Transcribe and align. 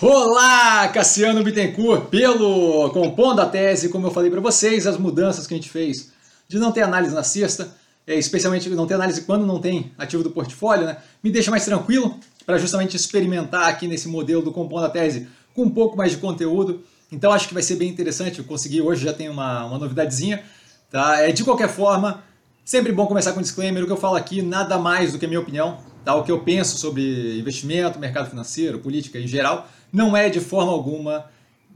Olá, 0.00 0.86
Cassiano 0.90 1.42
Bittencourt, 1.42 2.04
pelo 2.04 2.88
Compondo 2.90 3.40
a 3.40 3.46
Tese, 3.46 3.88
como 3.88 4.06
eu 4.06 4.12
falei 4.12 4.30
para 4.30 4.40
vocês, 4.40 4.86
as 4.86 4.96
mudanças 4.96 5.44
que 5.44 5.54
a 5.54 5.56
gente 5.56 5.68
fez 5.68 6.12
de 6.46 6.56
não 6.56 6.70
ter 6.70 6.82
análise 6.82 7.12
na 7.12 7.24
sexta, 7.24 7.74
é, 8.06 8.14
especialmente 8.14 8.70
não 8.70 8.86
ter 8.86 8.94
análise 8.94 9.22
quando 9.22 9.44
não 9.44 9.60
tem 9.60 9.90
ativo 9.98 10.22
do 10.22 10.30
portfólio, 10.30 10.86
né, 10.86 10.98
me 11.20 11.32
deixa 11.32 11.50
mais 11.50 11.64
tranquilo 11.64 12.16
para 12.46 12.58
justamente 12.58 12.94
experimentar 12.94 13.68
aqui 13.68 13.88
nesse 13.88 14.06
modelo 14.06 14.40
do 14.40 14.52
Compondo 14.52 14.84
a 14.84 14.88
Tese 14.88 15.26
com 15.52 15.62
um 15.62 15.70
pouco 15.70 15.96
mais 15.96 16.12
de 16.12 16.18
conteúdo. 16.18 16.80
Então 17.10 17.32
acho 17.32 17.48
que 17.48 17.54
vai 17.54 17.62
ser 17.64 17.74
bem 17.74 17.88
interessante, 17.88 18.38
eu 18.38 18.44
consegui 18.44 18.80
hoje 18.80 19.04
já 19.04 19.12
tem 19.12 19.28
uma, 19.28 19.64
uma 19.64 19.78
novidadezinha. 19.78 20.44
Tá? 20.92 21.22
É, 21.22 21.32
de 21.32 21.42
qualquer 21.42 21.68
forma, 21.68 22.22
sempre 22.64 22.92
bom 22.92 23.08
começar 23.08 23.32
com 23.32 23.40
um 23.40 23.42
disclaimer, 23.42 23.82
o 23.82 23.86
que 23.86 23.92
eu 23.92 23.96
falo 23.96 24.14
aqui 24.14 24.42
nada 24.42 24.78
mais 24.78 25.10
do 25.10 25.18
que 25.18 25.24
a 25.24 25.28
minha 25.28 25.40
opinião, 25.40 25.78
tá? 26.04 26.14
o 26.14 26.22
que 26.22 26.30
eu 26.30 26.38
penso 26.38 26.78
sobre 26.78 27.36
investimento, 27.36 27.98
mercado 27.98 28.30
financeiro, 28.30 28.78
política 28.78 29.18
em 29.18 29.26
geral, 29.26 29.68
não 29.92 30.16
é 30.16 30.28
de 30.28 30.40
forma 30.40 30.72
alguma 30.72 31.26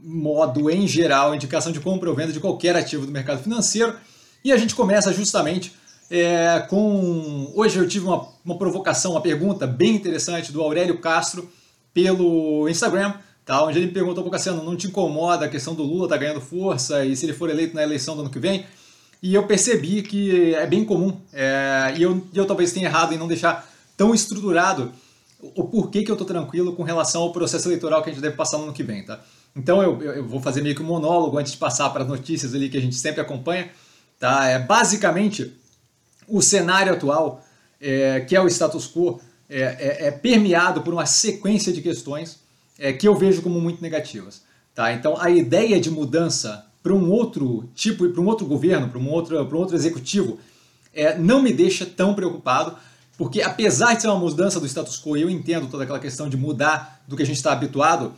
modo 0.03 0.69
em 0.69 0.85
geral 0.85 1.33
indicação 1.33 1.71
de 1.71 1.79
compra 1.79 2.09
ou 2.09 2.15
venda 2.15 2.33
de 2.33 2.39
qualquer 2.39 2.75
ativo 2.75 3.05
do 3.05 3.11
mercado 3.11 3.41
financeiro. 3.41 3.95
E 4.43 4.51
a 4.51 4.57
gente 4.57 4.75
começa 4.75 5.13
justamente 5.13 5.73
é, 6.11 6.59
com. 6.69 7.51
Hoje 7.55 7.79
eu 7.79 7.87
tive 7.87 8.05
uma, 8.05 8.27
uma 8.43 8.57
provocação, 8.57 9.11
uma 9.11 9.21
pergunta 9.21 9.65
bem 9.65 9.95
interessante 9.95 10.51
do 10.51 10.61
Aurélio 10.61 10.99
Castro 10.99 11.49
pelo 11.93 12.67
Instagram, 12.67 13.13
tá? 13.45 13.63
onde 13.63 13.77
ele 13.77 13.87
me 13.87 13.93
perguntou, 13.93 14.29
Cassiano, 14.29 14.63
não 14.63 14.75
te 14.75 14.87
incomoda 14.87 15.45
a 15.45 15.49
questão 15.49 15.73
do 15.73 15.83
Lula 15.83 16.09
tá 16.09 16.17
ganhando 16.17 16.41
força 16.41 17.05
e 17.05 17.15
se 17.15 17.25
ele 17.25 17.33
for 17.33 17.49
eleito 17.49 17.75
na 17.75 17.83
eleição 17.83 18.15
do 18.15 18.21
ano 18.21 18.29
que 18.29 18.39
vem? 18.39 18.65
E 19.21 19.33
eu 19.33 19.47
percebi 19.47 20.01
que 20.01 20.53
é 20.53 20.67
bem 20.67 20.83
comum, 20.83 21.17
é, 21.31 21.93
e 21.95 22.03
eu, 22.03 22.21
eu 22.33 22.45
talvez 22.45 22.73
tenha 22.73 22.87
errado 22.87 23.13
em 23.13 23.17
não 23.17 23.27
deixar 23.27 23.69
tão 23.95 24.13
estruturado 24.13 24.91
o 25.55 25.65
porquê 25.65 26.03
que 26.03 26.11
eu 26.11 26.13
estou 26.13 26.27
tranquilo 26.27 26.73
com 26.73 26.83
relação 26.83 27.23
ao 27.23 27.31
processo 27.31 27.67
eleitoral 27.67 28.01
que 28.01 28.09
a 28.09 28.13
gente 28.13 28.21
deve 28.21 28.35
passar 28.35 28.57
no 28.57 28.65
ano 28.65 28.73
que 28.73 28.83
vem. 28.83 29.03
Tá? 29.03 29.19
Então 29.55 29.81
eu, 29.81 30.01
eu 30.01 30.27
vou 30.27 30.39
fazer 30.39 30.61
meio 30.61 30.75
que 30.75 30.81
um 30.81 30.85
monólogo 30.85 31.37
antes 31.37 31.51
de 31.51 31.57
passar 31.57 31.89
para 31.89 32.03
as 32.03 32.09
notícias 32.09 32.53
ali 32.53 32.69
que 32.69 32.77
a 32.77 32.81
gente 32.81 32.95
sempre 32.95 33.21
acompanha. 33.21 33.69
Tá? 34.19 34.47
É, 34.47 34.59
basicamente, 34.59 35.53
o 36.27 36.41
cenário 36.41 36.93
atual, 36.93 37.43
é, 37.79 38.21
que 38.21 38.35
é 38.35 38.41
o 38.41 38.47
status 38.47 38.87
quo, 38.87 39.19
é, 39.49 39.61
é, 39.61 40.07
é 40.07 40.11
permeado 40.11 40.81
por 40.81 40.93
uma 40.93 41.05
sequência 41.05 41.73
de 41.73 41.81
questões 41.81 42.39
é, 42.79 42.93
que 42.93 43.07
eu 43.07 43.15
vejo 43.15 43.41
como 43.41 43.59
muito 43.59 43.81
negativas. 43.81 44.43
Tá? 44.73 44.93
Então, 44.93 45.19
a 45.19 45.29
ideia 45.29 45.79
de 45.79 45.91
mudança 45.91 46.65
para 46.81 46.93
um 46.93 47.09
outro 47.11 47.69
tipo, 47.75 48.07
para 48.09 48.21
um 48.21 48.25
outro 48.25 48.45
governo, 48.45 48.89
para 48.89 48.99
um 48.99 49.09
outro, 49.09 49.45
para 49.45 49.57
um 49.57 49.59
outro 49.59 49.75
executivo, 49.75 50.39
é, 50.93 51.17
não 51.17 51.41
me 51.41 51.53
deixa 51.53 51.85
tão 51.85 52.13
preocupado, 52.13 52.77
porque 53.17 53.41
apesar 53.41 53.95
de 53.95 54.01
ser 54.01 54.07
uma 54.07 54.17
mudança 54.17 54.59
do 54.59 54.65
status 54.65 54.99
quo, 54.99 55.15
eu 55.15 55.29
entendo 55.29 55.67
toda 55.67 55.83
aquela 55.83 55.99
questão 55.99 56.27
de 56.27 56.35
mudar 56.35 57.01
do 57.07 57.15
que 57.15 57.23
a 57.23 57.25
gente 57.25 57.37
está 57.37 57.51
habituado, 57.51 58.13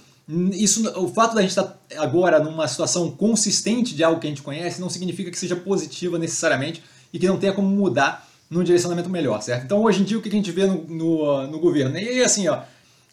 isso, 0.53 0.89
o 0.99 1.07
fato 1.07 1.35
da 1.35 1.41
gente 1.41 1.51
estar 1.51 1.77
agora 1.97 2.39
numa 2.39 2.67
situação 2.67 3.11
consistente 3.11 3.93
de 3.93 4.03
algo 4.03 4.19
que 4.19 4.25
a 4.25 4.29
gente 4.29 4.41
conhece 4.41 4.81
não 4.81 4.89
significa 4.89 5.29
que 5.29 5.38
seja 5.38 5.55
positiva 5.55 6.17
necessariamente 6.17 6.81
e 7.13 7.19
que 7.19 7.27
não 7.27 7.38
tenha 7.38 7.53
como 7.53 7.67
mudar 7.67 8.27
num 8.49 8.63
direcionamento 8.63 9.09
melhor, 9.09 9.41
certo? 9.41 9.66
Então 9.66 9.83
hoje 9.83 10.01
em 10.01 10.03
dia 10.03 10.17
o 10.17 10.21
que 10.21 10.29
a 10.29 10.31
gente 10.31 10.51
vê 10.51 10.66
no, 10.66 10.83
no, 10.88 11.47
no 11.47 11.59
governo? 11.59 11.97
E 11.97 12.23
assim, 12.23 12.47
ó, 12.47 12.61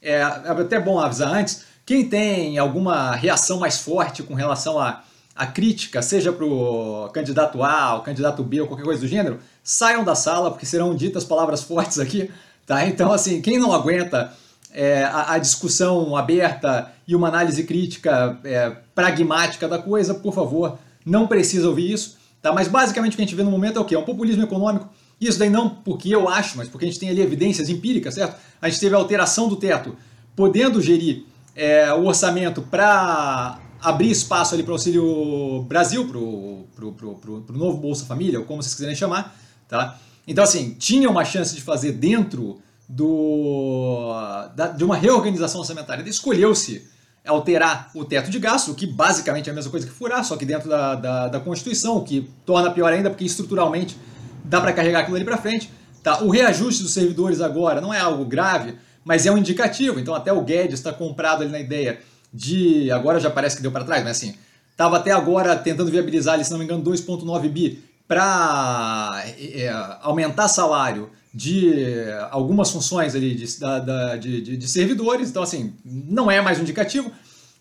é, 0.00 0.14
é 0.14 0.22
até 0.22 0.80
bom 0.80 0.98
avisar 0.98 1.34
antes, 1.34 1.64
quem 1.84 2.08
tem 2.08 2.58
alguma 2.58 3.14
reação 3.14 3.58
mais 3.58 3.78
forte 3.78 4.22
com 4.22 4.34
relação 4.34 4.78
a, 4.78 5.02
a 5.34 5.46
crítica, 5.46 6.02
seja 6.02 6.32
para 6.32 6.44
o 6.44 7.08
candidato 7.12 7.62
A, 7.62 7.96
o 7.96 8.02
candidato 8.02 8.42
B 8.42 8.60
ou 8.60 8.66
qualquer 8.66 8.84
coisa 8.84 9.00
do 9.00 9.08
gênero, 9.08 9.38
saiam 9.62 10.04
da 10.04 10.14
sala, 10.14 10.50
porque 10.50 10.66
serão 10.66 10.94
ditas 10.94 11.24
palavras 11.24 11.62
fortes 11.62 11.98
aqui, 11.98 12.30
tá? 12.66 12.86
Então, 12.86 13.12
assim, 13.12 13.40
quem 13.40 13.58
não 13.58 13.72
aguenta 13.72 14.32
é, 14.72 15.04
a, 15.04 15.34
a, 15.34 15.38
discussão 15.38 16.16
aberta 16.16 16.92
e 17.06 17.14
uma 17.16 17.28
análise 17.28 17.64
crítica 17.64 18.38
é, 18.44 18.70
pragmática 18.94 19.66
da 19.66 19.78
coisa, 19.78 20.14
por 20.14 20.34
favor, 20.34 20.78
não 21.04 21.26
precisa 21.26 21.68
ouvir 21.68 21.92
isso, 21.92 22.16
tá? 22.40 22.52
Mas 22.52 22.68
basicamente 22.68 23.14
o 23.14 23.16
que 23.16 23.22
a 23.22 23.24
gente 23.26 23.34
vê 23.34 23.42
no 23.42 23.50
momento 23.50 23.78
é 23.78 23.80
o 23.80 23.84
quê? 23.84 23.94
É 23.94 23.98
um 23.98 24.04
populismo 24.04 24.42
econômico 24.42 24.88
isso 25.28 25.38
daí 25.38 25.48
não 25.48 25.68
porque 25.68 26.12
eu 26.12 26.28
acho, 26.28 26.58
mas 26.58 26.68
porque 26.68 26.84
a 26.84 26.88
gente 26.88 26.98
tem 26.98 27.08
ali 27.08 27.20
evidências 27.20 27.68
empíricas, 27.68 28.14
certo? 28.14 28.36
A 28.60 28.68
gente 28.68 28.80
teve 28.80 28.94
a 28.94 28.98
alteração 28.98 29.48
do 29.48 29.54
teto, 29.54 29.96
podendo 30.34 30.80
gerir 30.80 31.24
é, 31.54 31.92
o 31.92 32.06
orçamento 32.06 32.60
para 32.62 33.58
abrir 33.82 34.10
espaço 34.10 34.54
ali 34.54 34.62
para 34.62 34.70
o 34.70 34.74
Auxílio 34.74 35.62
Brasil, 35.68 36.06
para 36.06 36.18
o 36.18 37.58
novo 37.58 37.78
Bolsa 37.78 38.06
Família, 38.06 38.38
ou 38.38 38.46
como 38.46 38.62
vocês 38.62 38.74
quiserem 38.74 38.94
chamar, 38.94 39.36
tá? 39.68 39.98
Então, 40.26 40.44
assim, 40.44 40.74
tinha 40.78 41.10
uma 41.10 41.24
chance 41.24 41.54
de 41.54 41.60
fazer 41.60 41.92
dentro 41.92 42.62
do, 42.88 44.12
da, 44.54 44.68
de 44.68 44.84
uma 44.84 44.96
reorganização 44.96 45.60
orçamentária. 45.60 46.08
Escolheu-se 46.08 46.86
alterar 47.26 47.90
o 47.94 48.04
teto 48.04 48.30
de 48.30 48.38
gasto, 48.38 48.70
o 48.70 48.74
que 48.74 48.86
basicamente 48.86 49.48
é 49.48 49.52
a 49.52 49.54
mesma 49.54 49.70
coisa 49.70 49.86
que 49.86 49.92
furar, 49.92 50.24
só 50.24 50.36
que 50.36 50.44
dentro 50.44 50.68
da, 50.68 50.94
da, 50.94 51.28
da 51.28 51.40
Constituição, 51.40 51.96
o 51.96 52.04
que 52.04 52.30
torna 52.46 52.70
pior 52.70 52.92
ainda, 52.92 53.10
porque 53.10 53.24
estruturalmente 53.24 53.96
dá 54.44 54.60
para 54.60 54.72
carregar 54.72 55.00
aquilo 55.00 55.16
ali 55.16 55.24
para 55.24 55.36
frente. 55.36 55.70
Tá? 56.02 56.22
O 56.22 56.30
reajuste 56.30 56.82
dos 56.82 56.92
servidores 56.92 57.40
agora 57.40 57.80
não 57.80 57.92
é 57.92 57.98
algo 57.98 58.24
grave, 58.24 58.76
mas 59.04 59.26
é 59.26 59.32
um 59.32 59.38
indicativo. 59.38 59.98
Então 59.98 60.14
até 60.14 60.32
o 60.32 60.42
Guedes 60.42 60.74
está 60.74 60.92
comprado 60.92 61.42
ali 61.42 61.50
na 61.50 61.60
ideia 61.60 62.00
de. 62.32 62.90
Agora 62.90 63.20
já 63.20 63.30
parece 63.30 63.56
que 63.56 63.62
deu 63.62 63.72
para 63.72 63.84
trás, 63.84 64.02
mas 64.02 64.16
assim, 64.16 64.34
estava 64.70 64.96
até 64.96 65.10
agora 65.10 65.56
tentando 65.56 65.90
viabilizar, 65.90 66.34
ali, 66.34 66.44
se 66.44 66.50
não 66.50 66.58
me 66.58 66.64
engano, 66.64 66.82
2,9 66.82 67.48
bi 67.48 67.82
para 68.06 69.24
é, 69.38 69.70
aumentar 70.02 70.48
salário 70.48 71.10
de 71.34 72.06
algumas 72.30 72.70
funções 72.70 73.14
ali 73.14 73.34
de, 73.34 73.58
da, 73.58 74.16
de, 74.16 74.40
de, 74.42 74.56
de, 74.56 74.68
servidores. 74.68 75.30
Então, 75.30 75.42
assim, 75.42 75.72
não 75.84 76.30
é 76.30 76.40
mais 76.40 76.58
um 76.58 76.62
indicativo. 76.62 77.10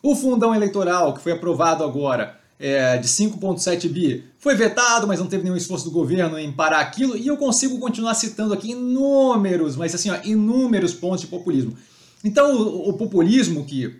O 0.03 0.15
fundão 0.15 0.53
eleitoral, 0.53 1.13
que 1.13 1.21
foi 1.21 1.31
aprovado 1.31 1.83
agora, 1.83 2.37
é, 2.59 2.97
de 2.97 3.07
5,7 3.07 3.87
bi 3.87 4.25
foi 4.37 4.55
vetado, 4.55 5.07
mas 5.07 5.19
não 5.19 5.27
teve 5.27 5.43
nenhum 5.43 5.55
esforço 5.55 5.85
do 5.85 5.91
governo 5.91 6.37
em 6.37 6.51
parar 6.51 6.79
aquilo, 6.79 7.15
e 7.15 7.27
eu 7.27 7.37
consigo 7.37 7.79
continuar 7.79 8.13
citando 8.13 8.53
aqui 8.53 8.71
inúmeros, 8.71 9.75
mas 9.75 9.95
assim, 9.95 10.09
ó, 10.09 10.17
inúmeros 10.23 10.93
pontos 10.93 11.21
de 11.21 11.27
populismo. 11.27 11.75
Então, 12.23 12.55
o, 12.55 12.89
o 12.89 12.93
populismo 12.93 13.63
que 13.65 13.99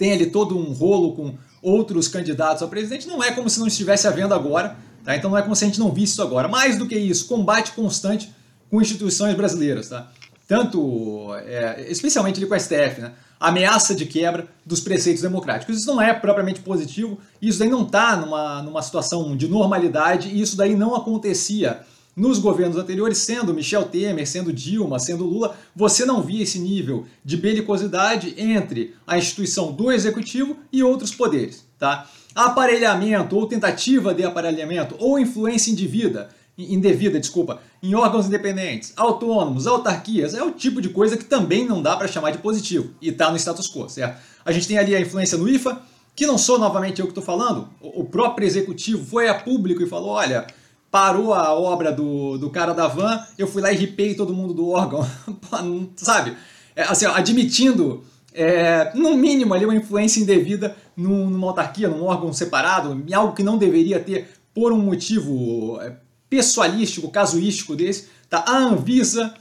tem 0.00 0.12
ali 0.12 0.24
todo 0.24 0.56
um 0.56 0.72
rolo 0.72 1.12
com 1.12 1.34
outros 1.60 2.08
candidatos 2.08 2.62
a 2.62 2.66
presidente 2.66 3.06
não 3.06 3.22
é 3.22 3.32
como 3.32 3.50
se 3.50 3.60
não 3.60 3.66
estivesse 3.66 4.08
havendo 4.08 4.32
agora, 4.32 4.74
tá? 5.04 5.14
Então 5.14 5.28
não 5.30 5.36
é 5.36 5.42
como 5.42 5.54
se 5.54 5.62
a 5.62 5.66
gente 5.66 5.78
não 5.78 5.92
visse 5.92 6.14
isso 6.14 6.22
agora. 6.22 6.48
Mais 6.48 6.78
do 6.78 6.88
que 6.88 6.96
isso, 6.96 7.28
combate 7.28 7.72
constante 7.72 8.32
com 8.70 8.80
instituições 8.80 9.34
brasileiras, 9.36 9.90
tá? 9.90 10.10
Tanto, 10.48 11.34
é, 11.44 11.84
especialmente 11.90 12.38
ali 12.38 12.46
com 12.46 12.54
a 12.54 12.58
STF, 12.58 13.02
né? 13.02 13.12
ameaça 13.38 13.94
de 13.94 14.06
quebra 14.06 14.48
dos 14.64 14.80
preceitos 14.80 15.22
democráticos. 15.22 15.76
Isso 15.76 15.86
não 15.86 16.00
é 16.00 16.14
propriamente 16.14 16.60
positivo, 16.60 17.18
isso 17.40 17.58
daí 17.58 17.68
não 17.68 17.82
está 17.82 18.16
numa, 18.16 18.62
numa 18.62 18.80
situação 18.80 19.36
de 19.36 19.48
normalidade, 19.48 20.28
e 20.28 20.40
isso 20.40 20.56
daí 20.56 20.74
não 20.74 20.94
acontecia 20.94 21.82
nos 22.16 22.38
governos 22.38 22.76
anteriores, 22.76 23.18
sendo 23.18 23.54
Michel 23.54 23.84
Temer, 23.84 24.26
sendo 24.26 24.52
Dilma, 24.52 24.98
sendo 24.98 25.24
Lula, 25.24 25.56
você 25.74 26.04
não 26.04 26.20
via 26.22 26.42
esse 26.42 26.58
nível 26.58 27.06
de 27.24 27.36
belicosidade 27.36 28.34
entre 28.36 28.94
a 29.06 29.16
instituição 29.16 29.72
do 29.72 29.90
executivo 29.90 30.56
e 30.72 30.82
outros 30.82 31.14
poderes. 31.14 31.64
Tá? 31.78 32.08
Aparelhamento 32.34 33.36
ou 33.36 33.46
tentativa 33.46 34.12
de 34.12 34.24
aparelhamento 34.24 34.96
ou 34.98 35.18
influência 35.18 35.70
indevida 35.70 36.28
indevida, 36.58 37.18
desculpa, 37.18 37.60
em 37.82 37.94
órgãos 37.94 38.26
independentes, 38.26 38.92
autônomos, 38.96 39.66
autarquias, 39.66 40.34
é 40.34 40.42
o 40.42 40.50
tipo 40.50 40.80
de 40.80 40.90
coisa 40.90 41.16
que 41.16 41.24
também 41.24 41.66
não 41.66 41.80
dá 41.80 41.96
para 41.96 42.08
chamar 42.08 42.32
de 42.32 42.38
positivo 42.38 42.90
e 43.00 43.08
está 43.08 43.30
no 43.30 43.38
status 43.38 43.66
quo, 43.66 43.88
certo? 43.88 44.20
A 44.44 44.52
gente 44.52 44.68
tem 44.68 44.78
ali 44.78 44.94
a 44.94 45.00
influência 45.00 45.38
no 45.38 45.48
IFA, 45.48 45.80
que 46.14 46.26
não 46.26 46.36
sou 46.36 46.58
novamente 46.58 47.00
eu 47.00 47.06
que 47.06 47.12
estou 47.12 47.24
falando, 47.24 47.68
o 47.80 48.04
próprio 48.04 48.46
executivo 48.46 49.04
foi 49.04 49.28
a 49.28 49.34
público 49.34 49.82
e 49.82 49.88
falou: 49.88 50.10
olha, 50.10 50.46
parou 50.90 51.32
a 51.32 51.54
obra 51.54 51.92
do, 51.92 52.36
do 52.36 52.50
cara 52.50 52.72
da 52.72 52.88
van, 52.88 53.24
eu 53.38 53.46
fui 53.46 53.62
lá 53.62 53.72
e 53.72 53.76
ripei 53.76 54.14
todo 54.14 54.34
mundo 54.34 54.52
do 54.52 54.68
órgão, 54.70 55.06
sabe? 55.96 56.36
É, 56.74 56.82
assim, 56.82 57.06
admitindo, 57.06 58.02
é, 58.34 58.92
no 58.94 59.16
mínimo, 59.16 59.54
ali 59.54 59.64
uma 59.64 59.74
influência 59.74 60.20
indevida 60.20 60.76
numa 60.96 61.48
autarquia, 61.48 61.88
num 61.88 62.04
órgão 62.04 62.32
separado, 62.32 63.02
algo 63.14 63.34
que 63.34 63.42
não 63.42 63.56
deveria 63.56 64.00
ter 64.00 64.28
por 64.52 64.72
um 64.72 64.80
motivo 64.80 65.80
é, 65.80 65.96
pessoalístico, 66.28 67.10
casuístico 67.10 67.76
desse, 67.76 68.08
tá? 68.28 68.44
A 68.46 68.56
Anvisa 68.56 69.34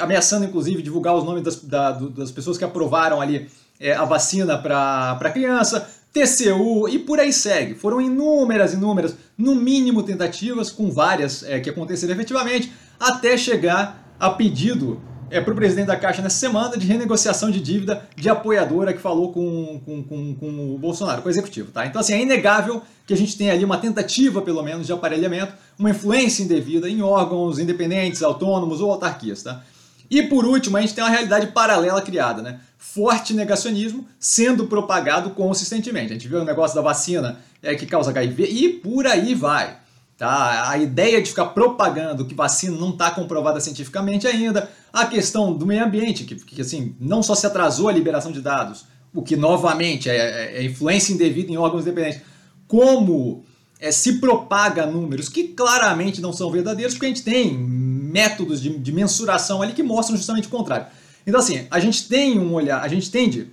ameaçando, 0.00 0.44
inclusive, 0.44 0.82
divulgar 0.82 1.14
os 1.16 1.24
nomes 1.24 1.42
das, 1.42 1.62
da, 1.62 1.92
das 1.92 2.30
pessoas 2.30 2.56
que 2.56 2.64
aprovaram 2.64 3.20
ali 3.20 3.48
é, 3.80 3.94
a 3.94 4.04
vacina 4.04 4.56
para 4.56 5.30
criança, 5.32 5.88
TCU 6.16 6.88
e 6.88 6.98
por 6.98 7.20
aí 7.20 7.30
segue. 7.30 7.74
Foram 7.74 8.00
inúmeras, 8.00 8.72
inúmeras, 8.72 9.14
no 9.36 9.54
mínimo 9.54 10.02
tentativas, 10.02 10.70
com 10.70 10.90
várias 10.90 11.42
é, 11.42 11.60
que 11.60 11.68
aconteceram 11.68 12.14
efetivamente, 12.14 12.72
até 12.98 13.36
chegar 13.36 14.16
a 14.18 14.30
pedido 14.30 14.98
é, 15.30 15.42
para 15.42 15.52
o 15.52 15.56
presidente 15.56 15.88
da 15.88 15.96
Caixa 15.96 16.22
nessa 16.22 16.38
semana 16.38 16.78
de 16.78 16.86
renegociação 16.86 17.50
de 17.50 17.60
dívida 17.60 18.08
de 18.16 18.30
apoiadora 18.30 18.94
que 18.94 19.00
falou 19.00 19.30
com, 19.30 19.80
com, 19.84 20.02
com, 20.04 20.34
com, 20.36 20.74
o 20.74 20.78
Bolsonaro, 20.78 21.20
com 21.20 21.28
o 21.28 21.30
executivo. 21.30 21.70
Tá? 21.70 21.84
Então, 21.84 22.00
assim, 22.00 22.14
é 22.14 22.22
inegável 22.22 22.80
que 23.06 23.12
a 23.12 23.16
gente 23.16 23.36
tem 23.36 23.50
ali 23.50 23.64
uma 23.64 23.76
tentativa, 23.76 24.40
pelo 24.40 24.62
menos, 24.62 24.86
de 24.86 24.92
aparelhamento, 24.94 25.52
uma 25.78 25.90
influência 25.90 26.42
indevida 26.42 26.88
em 26.88 27.02
órgãos 27.02 27.58
independentes, 27.58 28.22
autônomos 28.22 28.80
ou 28.80 28.90
autarquias. 28.90 29.42
Tá? 29.42 29.62
E 30.10 30.22
por 30.22 30.46
último, 30.46 30.78
a 30.78 30.80
gente 30.80 30.94
tem 30.94 31.04
uma 31.04 31.10
realidade 31.10 31.48
paralela 31.48 32.00
criada. 32.00 32.40
Né? 32.40 32.60
Forte 32.78 33.34
negacionismo 33.34 34.06
sendo 34.18 34.66
propagado 34.66 35.30
consistentemente. 35.30 36.12
A 36.12 36.14
gente 36.14 36.28
vê 36.28 36.36
o 36.36 36.44
negócio 36.44 36.74
da 36.74 36.82
vacina 36.82 37.38
é, 37.62 37.74
que 37.74 37.86
causa 37.86 38.10
HIV 38.10 38.44
e 38.44 38.68
por 38.68 39.06
aí 39.06 39.34
vai. 39.34 39.78
Tá? 40.16 40.70
A 40.70 40.78
ideia 40.78 41.20
de 41.20 41.28
ficar 41.28 41.46
propagando 41.46 42.24
que 42.24 42.34
vacina 42.34 42.76
não 42.76 42.90
está 42.90 43.10
comprovada 43.10 43.60
cientificamente 43.60 44.26
ainda, 44.26 44.70
a 44.90 45.04
questão 45.04 45.52
do 45.52 45.66
meio 45.66 45.84
ambiente, 45.84 46.24
que, 46.24 46.36
que, 46.36 46.62
assim, 46.62 46.96
não 46.98 47.22
só 47.22 47.34
se 47.34 47.46
atrasou 47.46 47.88
a 47.88 47.92
liberação 47.92 48.32
de 48.32 48.40
dados, 48.40 48.86
o 49.12 49.22
que 49.22 49.36
novamente 49.36 50.08
é, 50.08 50.16
é, 50.16 50.58
é 50.58 50.64
influência 50.64 51.12
indevida 51.12 51.52
em 51.52 51.58
órgãos 51.58 51.84
dependentes, 51.84 52.22
como 52.66 53.44
é, 53.78 53.92
se 53.92 54.18
propaga 54.18 54.86
números 54.86 55.28
que 55.28 55.48
claramente 55.48 56.20
não 56.22 56.32
são 56.32 56.50
verdadeiros, 56.50 56.94
porque 56.94 57.06
a 57.06 57.10
gente 57.10 57.22
tem 57.22 57.52
métodos 57.52 58.62
de, 58.62 58.78
de 58.78 58.92
mensuração 58.92 59.60
ali 59.60 59.72
que 59.72 59.82
mostram 59.82 60.16
justamente 60.16 60.48
o 60.48 60.50
contrário. 60.50 60.86
Então, 61.26 61.40
assim, 61.40 61.66
a 61.70 61.80
gente 61.80 62.08
tem 62.08 62.38
um 62.38 62.54
olhar, 62.54 62.80
a 62.80 62.88
gente 62.88 63.10
tende 63.10 63.50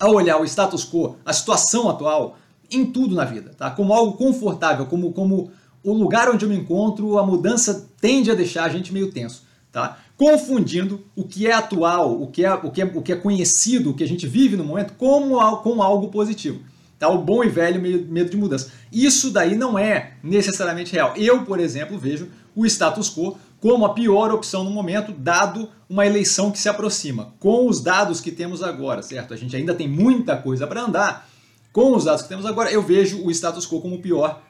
a 0.00 0.08
olhar 0.10 0.38
o 0.38 0.44
status 0.44 0.84
quo, 0.84 1.16
a 1.24 1.32
situação 1.32 1.88
atual, 1.88 2.36
em 2.70 2.84
tudo 2.84 3.14
na 3.14 3.24
vida, 3.24 3.54
tá? 3.56 3.70
Como 3.70 3.92
algo 3.92 4.16
confortável, 4.16 4.86
como, 4.86 5.12
como 5.12 5.50
o 5.82 5.92
lugar 5.92 6.28
onde 6.28 6.44
eu 6.44 6.48
me 6.48 6.56
encontro, 6.56 7.18
a 7.18 7.24
mudança 7.24 7.88
tende 8.00 8.30
a 8.30 8.34
deixar 8.34 8.64
a 8.64 8.68
gente 8.68 8.92
meio 8.92 9.10
tenso, 9.10 9.44
tá? 9.72 9.98
Confundindo 10.16 11.04
o 11.14 11.24
que 11.24 11.46
é 11.46 11.52
atual, 11.52 12.20
o 12.20 12.26
que 12.26 12.44
é, 12.44 12.52
o 12.52 12.70
que 12.70 12.82
é, 12.82 12.84
o 12.84 13.00
que 13.00 13.12
é 13.12 13.16
conhecido, 13.16 13.90
o 13.90 13.94
que 13.94 14.02
a 14.02 14.08
gente 14.08 14.26
vive 14.26 14.56
no 14.56 14.64
momento, 14.64 14.94
como, 14.94 15.38
com 15.58 15.80
algo 15.80 16.08
positivo. 16.08 16.60
Tá? 16.98 17.08
O 17.08 17.18
bom 17.18 17.44
e 17.44 17.48
velho 17.48 17.80
medo 17.80 18.28
de 18.28 18.36
mudança. 18.36 18.72
Isso 18.90 19.30
daí 19.30 19.54
não 19.54 19.78
é 19.78 20.14
necessariamente 20.20 20.92
real. 20.92 21.14
Eu, 21.16 21.44
por 21.44 21.60
exemplo, 21.60 21.96
vejo 21.96 22.28
o 22.56 22.66
status 22.66 23.08
quo 23.08 23.38
como 23.60 23.84
a 23.84 23.94
pior 23.94 24.30
opção 24.30 24.62
no 24.62 24.70
momento, 24.70 25.12
dado 25.12 25.68
uma 25.88 26.06
eleição 26.06 26.50
que 26.50 26.58
se 26.58 26.68
aproxima. 26.68 27.34
Com 27.38 27.66
os 27.66 27.80
dados 27.80 28.20
que 28.20 28.30
temos 28.30 28.62
agora, 28.62 29.02
certo? 29.02 29.34
A 29.34 29.36
gente 29.36 29.56
ainda 29.56 29.74
tem 29.74 29.88
muita 29.88 30.36
coisa 30.36 30.66
para 30.66 30.82
andar. 30.82 31.28
Com 31.72 31.94
os 31.94 32.04
dados 32.04 32.22
que 32.22 32.28
temos 32.28 32.46
agora, 32.46 32.70
eu 32.70 32.82
vejo 32.82 33.24
o 33.24 33.30
status 33.30 33.66
quo 33.66 33.80
como 33.80 33.96
o 33.96 34.02
pior 34.02 34.42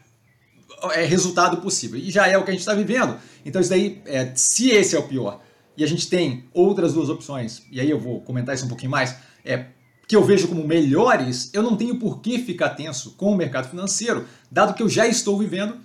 é, 0.92 1.04
resultado 1.04 1.58
possível. 1.58 1.98
E 1.98 2.10
já 2.10 2.26
é 2.26 2.36
o 2.36 2.44
que 2.44 2.50
a 2.50 2.52
gente 2.52 2.60
está 2.60 2.74
vivendo. 2.74 3.16
Então, 3.44 3.60
isso 3.60 3.70
daí, 3.70 4.02
é, 4.04 4.32
se 4.34 4.70
esse 4.70 4.94
é 4.94 4.98
o 4.98 5.04
pior, 5.04 5.40
e 5.76 5.84
a 5.84 5.86
gente 5.86 6.08
tem 6.08 6.44
outras 6.52 6.92
duas 6.92 7.08
opções, 7.08 7.62
e 7.70 7.80
aí 7.80 7.88
eu 7.88 7.98
vou 7.98 8.20
comentar 8.20 8.54
isso 8.54 8.64
um 8.64 8.68
pouquinho 8.68 8.90
mais, 8.90 9.16
é, 9.44 9.66
que 10.06 10.16
eu 10.16 10.24
vejo 10.24 10.48
como 10.48 10.66
melhores, 10.66 11.50
eu 11.52 11.62
não 11.62 11.76
tenho 11.76 11.98
por 11.98 12.20
que 12.20 12.38
ficar 12.38 12.70
tenso 12.70 13.12
com 13.12 13.32
o 13.32 13.36
mercado 13.36 13.68
financeiro, 13.68 14.26
dado 14.50 14.74
que 14.74 14.82
eu 14.82 14.88
já 14.88 15.06
estou 15.06 15.38
vivendo 15.38 15.76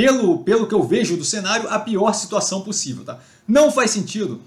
pelo, 0.00 0.38
pelo 0.38 0.66
que 0.66 0.74
eu 0.74 0.82
vejo 0.82 1.14
do 1.14 1.24
cenário, 1.24 1.68
a 1.68 1.78
pior 1.78 2.14
situação 2.14 2.62
possível. 2.62 3.04
Tá? 3.04 3.18
Não 3.46 3.70
faz 3.70 3.90
sentido 3.90 4.40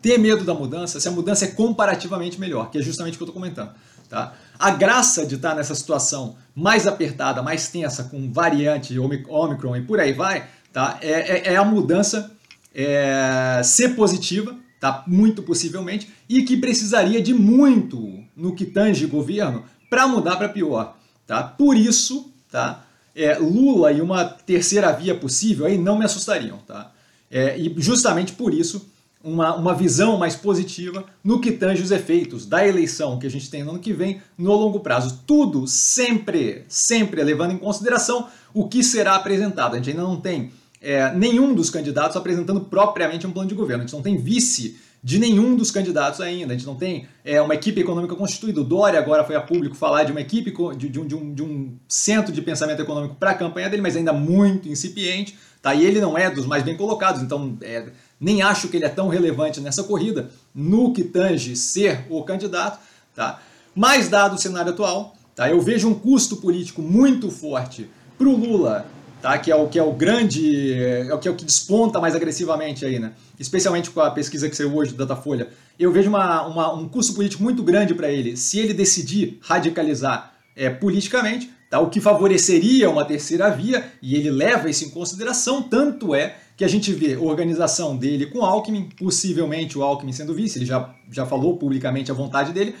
ter 0.00 0.16
medo 0.16 0.44
da 0.44 0.54
mudança 0.54 0.98
se 0.98 1.06
a 1.06 1.10
mudança 1.10 1.44
é 1.44 1.48
comparativamente 1.48 2.40
melhor, 2.40 2.70
que 2.70 2.78
é 2.78 2.82
justamente 2.82 3.14
o 3.14 3.16
que 3.18 3.22
eu 3.22 3.26
estou 3.26 3.38
comentando. 3.38 3.70
Tá? 4.08 4.32
A 4.58 4.70
graça 4.70 5.26
de 5.26 5.34
estar 5.34 5.54
nessa 5.54 5.74
situação 5.74 6.36
mais 6.54 6.86
apertada, 6.86 7.42
mais 7.42 7.68
tensa, 7.68 8.04
com 8.04 8.32
variante 8.32 8.98
Omicron 8.98 9.76
e 9.76 9.82
por 9.82 10.00
aí 10.00 10.14
vai, 10.14 10.48
tá? 10.72 10.98
é, 11.02 11.50
é, 11.50 11.52
é 11.52 11.56
a 11.56 11.64
mudança 11.64 12.30
é, 12.74 13.60
ser 13.62 13.90
positiva, 13.90 14.56
tá? 14.80 15.04
muito 15.06 15.42
possivelmente, 15.42 16.10
e 16.26 16.44
que 16.44 16.56
precisaria 16.56 17.20
de 17.20 17.34
muito 17.34 18.24
no 18.34 18.54
que 18.54 18.64
tange 18.64 19.04
governo 19.04 19.64
para 19.90 20.08
mudar 20.08 20.36
para 20.36 20.48
pior. 20.48 20.96
Tá? 21.26 21.42
Por 21.42 21.76
isso, 21.76 22.32
tá? 22.50 22.86
É, 23.14 23.38
Lula 23.38 23.92
e 23.92 24.00
uma 24.00 24.24
terceira 24.24 24.92
via 24.92 25.14
possível 25.14 25.66
aí 25.66 25.78
não 25.78 25.98
me 25.98 26.04
assustariam. 26.04 26.58
Tá? 26.66 26.92
É, 27.30 27.58
e 27.58 27.74
justamente 27.78 28.32
por 28.32 28.52
isso, 28.52 28.90
uma, 29.22 29.54
uma 29.54 29.74
visão 29.74 30.18
mais 30.18 30.34
positiva 30.34 31.04
no 31.22 31.40
que 31.40 31.52
tange 31.52 31.82
os 31.82 31.90
efeitos 31.90 32.46
da 32.46 32.66
eleição 32.66 33.18
que 33.18 33.26
a 33.26 33.30
gente 33.30 33.48
tem 33.48 33.62
no 33.62 33.70
ano 33.70 33.78
que 33.78 33.92
vem 33.92 34.20
no 34.36 34.52
longo 34.52 34.80
prazo. 34.80 35.20
Tudo 35.26 35.66
sempre, 35.66 36.64
sempre 36.68 37.22
levando 37.22 37.52
em 37.52 37.58
consideração 37.58 38.28
o 38.52 38.68
que 38.68 38.82
será 38.82 39.14
apresentado. 39.14 39.74
A 39.74 39.76
gente 39.76 39.90
ainda 39.90 40.02
não 40.02 40.20
tem 40.20 40.52
é, 40.80 41.14
nenhum 41.14 41.54
dos 41.54 41.70
candidatos 41.70 42.16
apresentando 42.16 42.60
propriamente 42.62 43.26
um 43.26 43.32
plano 43.32 43.48
de 43.48 43.54
governo. 43.54 43.84
A 43.84 43.86
gente 43.86 43.94
não 43.94 44.02
tem 44.02 44.16
vice 44.16 44.78
de 45.02 45.18
nenhum 45.18 45.56
dos 45.56 45.70
candidatos 45.70 46.20
ainda. 46.20 46.54
A 46.54 46.56
gente 46.56 46.66
não 46.66 46.76
tem 46.76 47.08
é, 47.24 47.40
uma 47.42 47.54
equipe 47.54 47.80
econômica 47.80 48.14
constituída. 48.14 48.60
O 48.60 48.64
Dória 48.64 48.98
agora 48.98 49.24
foi 49.24 49.34
a 49.34 49.40
público 49.40 49.74
falar 49.74 50.04
de 50.04 50.12
uma 50.12 50.20
equipe, 50.20 50.54
de, 50.76 50.88
de, 50.88 51.00
um, 51.00 51.06
de, 51.06 51.14
um, 51.16 51.34
de 51.34 51.42
um, 51.42 51.76
centro 51.88 52.32
de 52.32 52.40
pensamento 52.40 52.80
econômico 52.80 53.16
para 53.16 53.32
a 53.32 53.34
campanha 53.34 53.68
dele, 53.68 53.82
mas 53.82 53.96
ainda 53.96 54.12
muito 54.12 54.68
incipiente. 54.68 55.36
Tá? 55.60 55.74
E 55.74 55.84
ele 55.84 56.00
não 56.00 56.16
é 56.16 56.30
dos 56.30 56.46
mais 56.46 56.62
bem 56.62 56.76
colocados, 56.76 57.22
então 57.22 57.56
é, 57.62 57.90
nem 58.20 58.42
acho 58.42 58.68
que 58.68 58.76
ele 58.76 58.84
é 58.84 58.88
tão 58.88 59.08
relevante 59.08 59.60
nessa 59.60 59.82
corrida, 59.82 60.30
no 60.54 60.92
que 60.92 61.02
tange 61.02 61.56
ser 61.56 62.06
o 62.08 62.22
candidato. 62.22 62.78
Tá? 63.14 63.40
Mas, 63.74 64.08
dado 64.08 64.36
o 64.36 64.38
cenário 64.38 64.72
atual, 64.72 65.16
tá? 65.34 65.50
eu 65.50 65.60
vejo 65.60 65.88
um 65.88 65.94
custo 65.94 66.36
político 66.36 66.80
muito 66.80 67.30
forte 67.30 67.88
para 68.16 68.28
o 68.28 68.36
Lula 68.36 68.86
tá? 69.22 69.38
que, 69.38 69.50
é 69.50 69.56
o, 69.56 69.68
que 69.68 69.78
é 69.78 69.82
o 69.82 69.92
grande, 69.92 70.74
é 70.74 71.14
o 71.14 71.18
que, 71.18 71.28
é 71.28 71.30
o 71.30 71.34
que 71.34 71.44
desponta 71.44 72.00
mais 72.00 72.14
agressivamente 72.14 72.84
aí, 72.84 72.98
né? 72.98 73.12
especialmente 73.38 73.90
com 73.90 74.00
a 74.00 74.10
pesquisa 74.10 74.50
que 74.50 74.56
saiu 74.56 74.74
hoje 74.74 74.92
do 74.92 74.98
Datafolha, 74.98 75.48
eu 75.78 75.92
vejo 75.92 76.10
uma, 76.10 76.46
uma 76.46 76.74
um 76.74 76.88
custo 76.88 77.14
político 77.14 77.42
muito 77.42 77.62
grande 77.62 77.94
para 77.94 78.10
ele 78.10 78.36
se 78.36 78.58
ele 78.58 78.74
decidir 78.74 79.38
radicalizar 79.40 80.34
é, 80.54 80.68
politicamente, 80.68 81.50
tá? 81.70 81.78
o 81.78 81.88
que 81.88 82.00
favoreceria 82.00 82.90
uma 82.90 83.04
terceira 83.04 83.48
via, 83.50 83.90
e 84.02 84.16
ele 84.16 84.30
leva 84.30 84.68
isso 84.68 84.84
em 84.84 84.90
consideração, 84.90 85.62
tanto 85.62 86.14
é 86.14 86.36
que 86.56 86.64
a 86.64 86.68
gente 86.68 86.92
vê 86.92 87.16
organização 87.16 87.96
dele 87.96 88.26
com 88.26 88.44
Alckmin, 88.44 88.90
possivelmente 88.98 89.78
o 89.78 89.82
Alckmin 89.82 90.12
sendo 90.12 90.34
vice, 90.34 90.58
ele 90.58 90.66
já, 90.66 90.94
já 91.10 91.24
falou 91.24 91.56
publicamente 91.56 92.10
a 92.10 92.14
vontade 92.14 92.52
dele. 92.52 92.74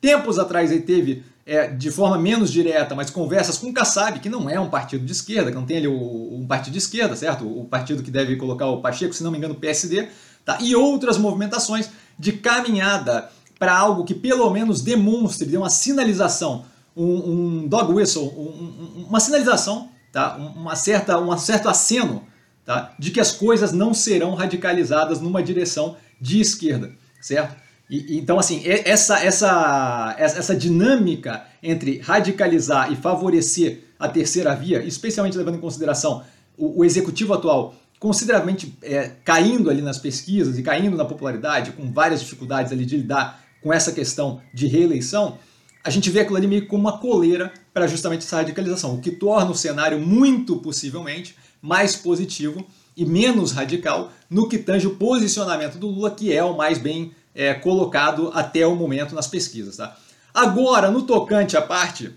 Tempos 0.00 0.38
atrás 0.38 0.72
ele 0.72 0.80
teve 0.80 1.22
é, 1.46 1.68
de 1.68 1.90
forma 1.90 2.18
menos 2.18 2.50
direta, 2.50 2.94
mas 2.94 3.10
conversas 3.10 3.58
com 3.58 3.68
o 3.68 3.72
Kassab, 3.72 4.20
que 4.20 4.28
não 4.28 4.48
é 4.48 4.58
um 4.60 4.68
partido 4.68 5.04
de 5.04 5.12
esquerda, 5.12 5.50
que 5.50 5.56
não 5.56 5.64
tem 5.64 5.78
ali 5.78 5.88
um 5.88 6.44
partido 6.46 6.72
de 6.72 6.78
esquerda, 6.78 7.16
certo? 7.16 7.46
O 7.46 7.64
partido 7.64 8.02
que 8.02 8.10
deve 8.10 8.36
colocar 8.36 8.66
o 8.66 8.80
Pacheco, 8.80 9.14
se 9.14 9.22
não 9.22 9.30
me 9.30 9.38
engano, 9.38 9.54
o 9.54 9.58
PSD, 9.58 10.08
tá? 10.44 10.58
e 10.60 10.74
outras 10.76 11.18
movimentações 11.18 11.90
de 12.18 12.32
caminhada 12.32 13.30
para 13.58 13.76
algo 13.76 14.04
que 14.04 14.14
pelo 14.14 14.48
menos 14.50 14.80
demonstre, 14.82 15.46
dê 15.46 15.56
uma 15.56 15.70
sinalização, 15.70 16.64
um, 16.96 17.62
um 17.62 17.68
dog 17.68 17.92
whistle, 17.92 18.24
um, 18.24 19.06
uma 19.08 19.20
sinalização, 19.20 19.90
tá? 20.12 20.36
uma 20.36 20.76
certa, 20.76 21.18
um 21.18 21.36
certo 21.36 21.68
aceno 21.68 22.24
tá? 22.64 22.92
de 22.98 23.10
que 23.10 23.20
as 23.20 23.32
coisas 23.32 23.72
não 23.72 23.92
serão 23.92 24.34
radicalizadas 24.34 25.20
numa 25.20 25.42
direção 25.42 25.96
de 26.20 26.40
esquerda, 26.40 26.92
certo? 27.20 27.56
E, 27.90 28.16
então, 28.18 28.38
assim, 28.38 28.62
essa, 28.64 29.18
essa, 29.18 30.14
essa 30.16 30.54
dinâmica 30.54 31.44
entre 31.62 31.98
radicalizar 31.98 32.92
e 32.92 32.96
favorecer 32.96 33.80
a 33.98 34.08
terceira 34.08 34.54
via, 34.54 34.82
especialmente 34.84 35.36
levando 35.36 35.56
em 35.56 35.60
consideração 35.60 36.22
o, 36.56 36.80
o 36.80 36.84
executivo 36.84 37.34
atual 37.34 37.74
consideravelmente 38.00 38.74
é, 38.80 39.10
caindo 39.22 39.68
ali 39.68 39.82
nas 39.82 39.98
pesquisas 39.98 40.58
e 40.58 40.62
caindo 40.62 40.96
na 40.96 41.04
popularidade, 41.04 41.72
com 41.72 41.92
várias 41.92 42.20
dificuldades 42.20 42.72
ali 42.72 42.86
de 42.86 42.96
lidar 42.96 43.44
com 43.62 43.70
essa 43.70 43.92
questão 43.92 44.40
de 44.54 44.66
reeleição, 44.66 45.36
a 45.84 45.90
gente 45.90 46.08
vê 46.08 46.20
aquilo 46.20 46.38
ali 46.38 46.46
meio 46.46 46.66
como 46.66 46.80
uma 46.80 46.98
coleira 46.98 47.52
para 47.74 47.86
justamente 47.86 48.24
essa 48.24 48.36
radicalização, 48.36 48.94
o 48.94 49.00
que 49.02 49.10
torna 49.10 49.50
o 49.50 49.54
cenário 49.54 50.00
muito 50.00 50.56
possivelmente 50.56 51.36
mais 51.60 51.94
positivo 51.94 52.66
e 52.96 53.04
menos 53.04 53.52
radical 53.52 54.10
no 54.30 54.48
que 54.48 54.56
tange 54.56 54.86
o 54.86 54.96
posicionamento 54.96 55.78
do 55.78 55.86
Lula, 55.86 56.10
que 56.10 56.32
é 56.32 56.42
o 56.42 56.56
mais 56.56 56.78
bem 56.78 57.12
é, 57.34 57.54
colocado 57.54 58.30
até 58.34 58.66
o 58.66 58.74
momento 58.74 59.14
nas 59.14 59.26
pesquisas. 59.26 59.76
Tá? 59.76 59.96
Agora, 60.32 60.90
no 60.90 61.02
tocante 61.02 61.56
à 61.56 61.62
parte, 61.62 62.12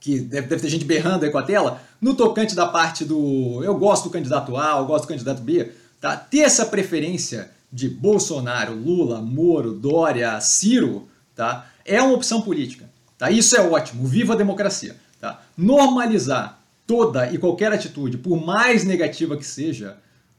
que 0.00 0.20
deve, 0.20 0.46
deve 0.46 0.62
ter 0.62 0.68
gente 0.68 0.84
berrando 0.84 1.24
aí 1.24 1.30
com 1.30 1.38
a 1.38 1.42
tela, 1.42 1.80
no 2.00 2.14
tocante 2.14 2.54
da 2.54 2.66
parte 2.66 3.04
do 3.04 3.62
eu 3.64 3.76
gosto 3.76 4.04
do 4.04 4.10
candidato 4.10 4.56
A, 4.56 4.78
eu 4.78 4.86
gosto 4.86 5.04
do 5.04 5.08
candidato 5.08 5.40
B, 5.40 5.72
tá? 6.00 6.16
ter 6.16 6.40
essa 6.40 6.66
preferência 6.66 7.50
de 7.72 7.88
Bolsonaro, 7.88 8.74
Lula, 8.74 9.20
Moro, 9.20 9.72
Dória, 9.72 10.40
Ciro, 10.40 11.08
tá? 11.34 11.66
é 11.84 12.00
uma 12.00 12.14
opção 12.14 12.42
política. 12.42 12.88
Tá? 13.18 13.30
Isso 13.30 13.56
é 13.56 13.60
ótimo, 13.60 14.06
viva 14.06 14.34
a 14.34 14.36
democracia. 14.36 14.96
Tá? 15.20 15.42
Normalizar 15.56 16.60
toda 16.86 17.32
e 17.32 17.38
qualquer 17.38 17.72
atitude, 17.72 18.18
por 18.18 18.44
mais 18.44 18.84
negativa 18.84 19.36
que 19.36 19.44
seja, 19.46 19.96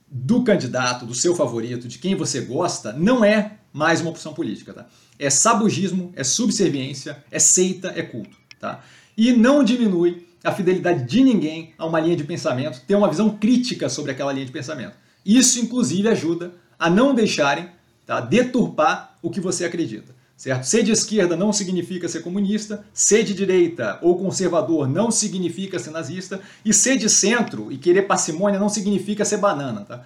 do 0.08 0.44
candidato, 0.44 1.06
do 1.06 1.14
seu 1.14 1.36
favorito, 1.36 1.88
de 1.88 1.98
quem 1.98 2.16
você 2.16 2.42
gosta, 2.42 2.94
não 2.94 3.26
é 3.26 3.54
mais 3.76 4.00
uma 4.00 4.10
opção 4.10 4.34
política. 4.34 4.74
Tá? 4.74 4.86
É 5.20 5.30
sabugismo, 5.30 6.14
é 6.16 6.24
subserviência, 6.24 7.22
é 7.30 7.40
seita, 7.40 7.92
é 7.94 8.02
culto. 8.02 8.38
Tá? 8.58 8.82
E 9.18 9.34
não 9.34 9.66
diminui 9.66 10.26
a 10.42 10.54
fidelidade 10.54 11.04
de 11.04 11.22
ninguém 11.22 11.74
a 11.78 11.86
uma 11.86 12.00
linha 12.00 12.16
de 12.16 12.24
pensamento, 12.24 12.82
ter 12.88 12.96
uma 12.96 13.10
visão 13.10 13.32
crítica 13.32 13.90
sobre 13.90 14.12
aquela 14.12 14.32
linha 14.32 14.46
de 14.46 14.52
pensamento. 14.54 14.94
Isso, 15.26 15.60
inclusive, 15.60 16.08
ajuda 16.08 16.54
a 16.80 16.90
não 16.90 17.14
deixarem 17.14 17.68
tá, 18.06 18.22
deturpar 18.22 19.18
o 19.22 19.30
que 19.30 19.42
você 19.42 19.66
acredita. 19.66 20.16
Certo? 20.38 20.64
Ser 20.64 20.84
de 20.84 20.92
esquerda 20.92 21.36
não 21.36 21.52
significa 21.52 22.08
ser 22.08 22.22
comunista, 22.22 22.86
ser 22.94 23.24
de 23.24 23.34
direita 23.34 24.00
ou 24.02 24.18
conservador 24.18 24.88
não 24.88 25.12
significa 25.12 25.80
ser 25.80 25.92
nazista, 25.92 26.40
e 26.64 26.74
ser 26.74 26.98
de 26.98 27.10
centro 27.10 27.72
e 27.72 27.78
querer 27.78 28.04
parcimônia 28.04 28.60
não 28.60 28.70
significa 28.70 29.26
ser 29.26 29.38
banana. 29.38 29.82
Tá? 29.82 30.06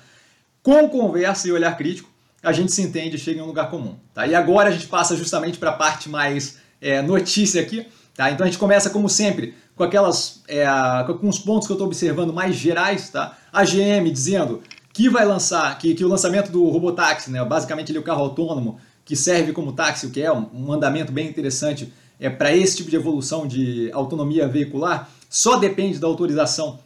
Com 0.64 0.90
conversa 0.90 1.48
e 1.48 1.52
olhar 1.52 1.78
crítico, 1.78 2.10
a 2.42 2.52
gente 2.52 2.72
se 2.72 2.82
entende 2.82 3.16
e 3.16 3.20
chega 3.20 3.40
em 3.40 3.44
um 3.44 3.48
lugar 3.48 3.70
comum. 3.70 3.96
Tá? 4.14 4.26
E 4.26 4.34
agora 4.34 4.70
a 4.70 4.72
gente 4.72 4.88
passa 4.88 5.16
justamente 5.16 5.58
para 5.58 5.72
a 5.72 5.74
parte 5.74 6.10
mais 6.10 6.58
é, 6.82 7.02
notícia 7.02 7.62
aqui. 7.62 7.86
Tá? 8.16 8.32
Então 8.32 8.46
a 8.46 8.50
gente 8.50 8.60
começa, 8.60 8.90
como 8.90 9.10
sempre, 9.10 9.54
com 9.76 9.84
aquelas 9.84 10.42
é, 10.48 10.66
com 11.20 11.28
os 11.28 11.40
pontos 11.40 11.68
que 11.68 11.72
eu 11.72 11.76
estou 11.76 11.88
observando 11.88 12.34
mais 12.34 12.56
gerais. 12.56 13.10
Tá? 13.10 13.38
A 13.52 13.64
GM 13.64 14.10
dizendo 14.12 14.62
que 14.94 15.10
vai 15.10 15.26
lançar, 15.26 15.78
que, 15.78 15.94
que 15.94 16.04
o 16.04 16.08
lançamento 16.08 16.52
do 16.52 16.68
Robotaxi, 16.68 17.32
né, 17.32 17.44
basicamente 17.46 17.92
ele 17.92 17.98
é 17.98 18.02
o 18.02 18.04
carro 18.04 18.24
autônomo 18.24 18.80
que 19.06 19.16
serve 19.16 19.54
como 19.54 19.72
táxi, 19.72 20.06
o 20.06 20.12
que 20.12 20.22
é 20.22 20.32
um, 20.32 20.48
um 20.54 20.74
andamento 20.74 21.12
bem 21.12 21.28
interessante 21.28 21.92
é, 22.20 22.30
para 22.30 22.56
esse 22.56 22.78
tipo 22.78 22.90
de 22.90 22.96
evolução 22.96 23.48
de 23.48 23.90
autonomia 23.94 24.48
veicular, 24.48 25.10
só 25.30 25.58
depende 25.58 25.98
da 26.00 26.08
autorização 26.08 26.80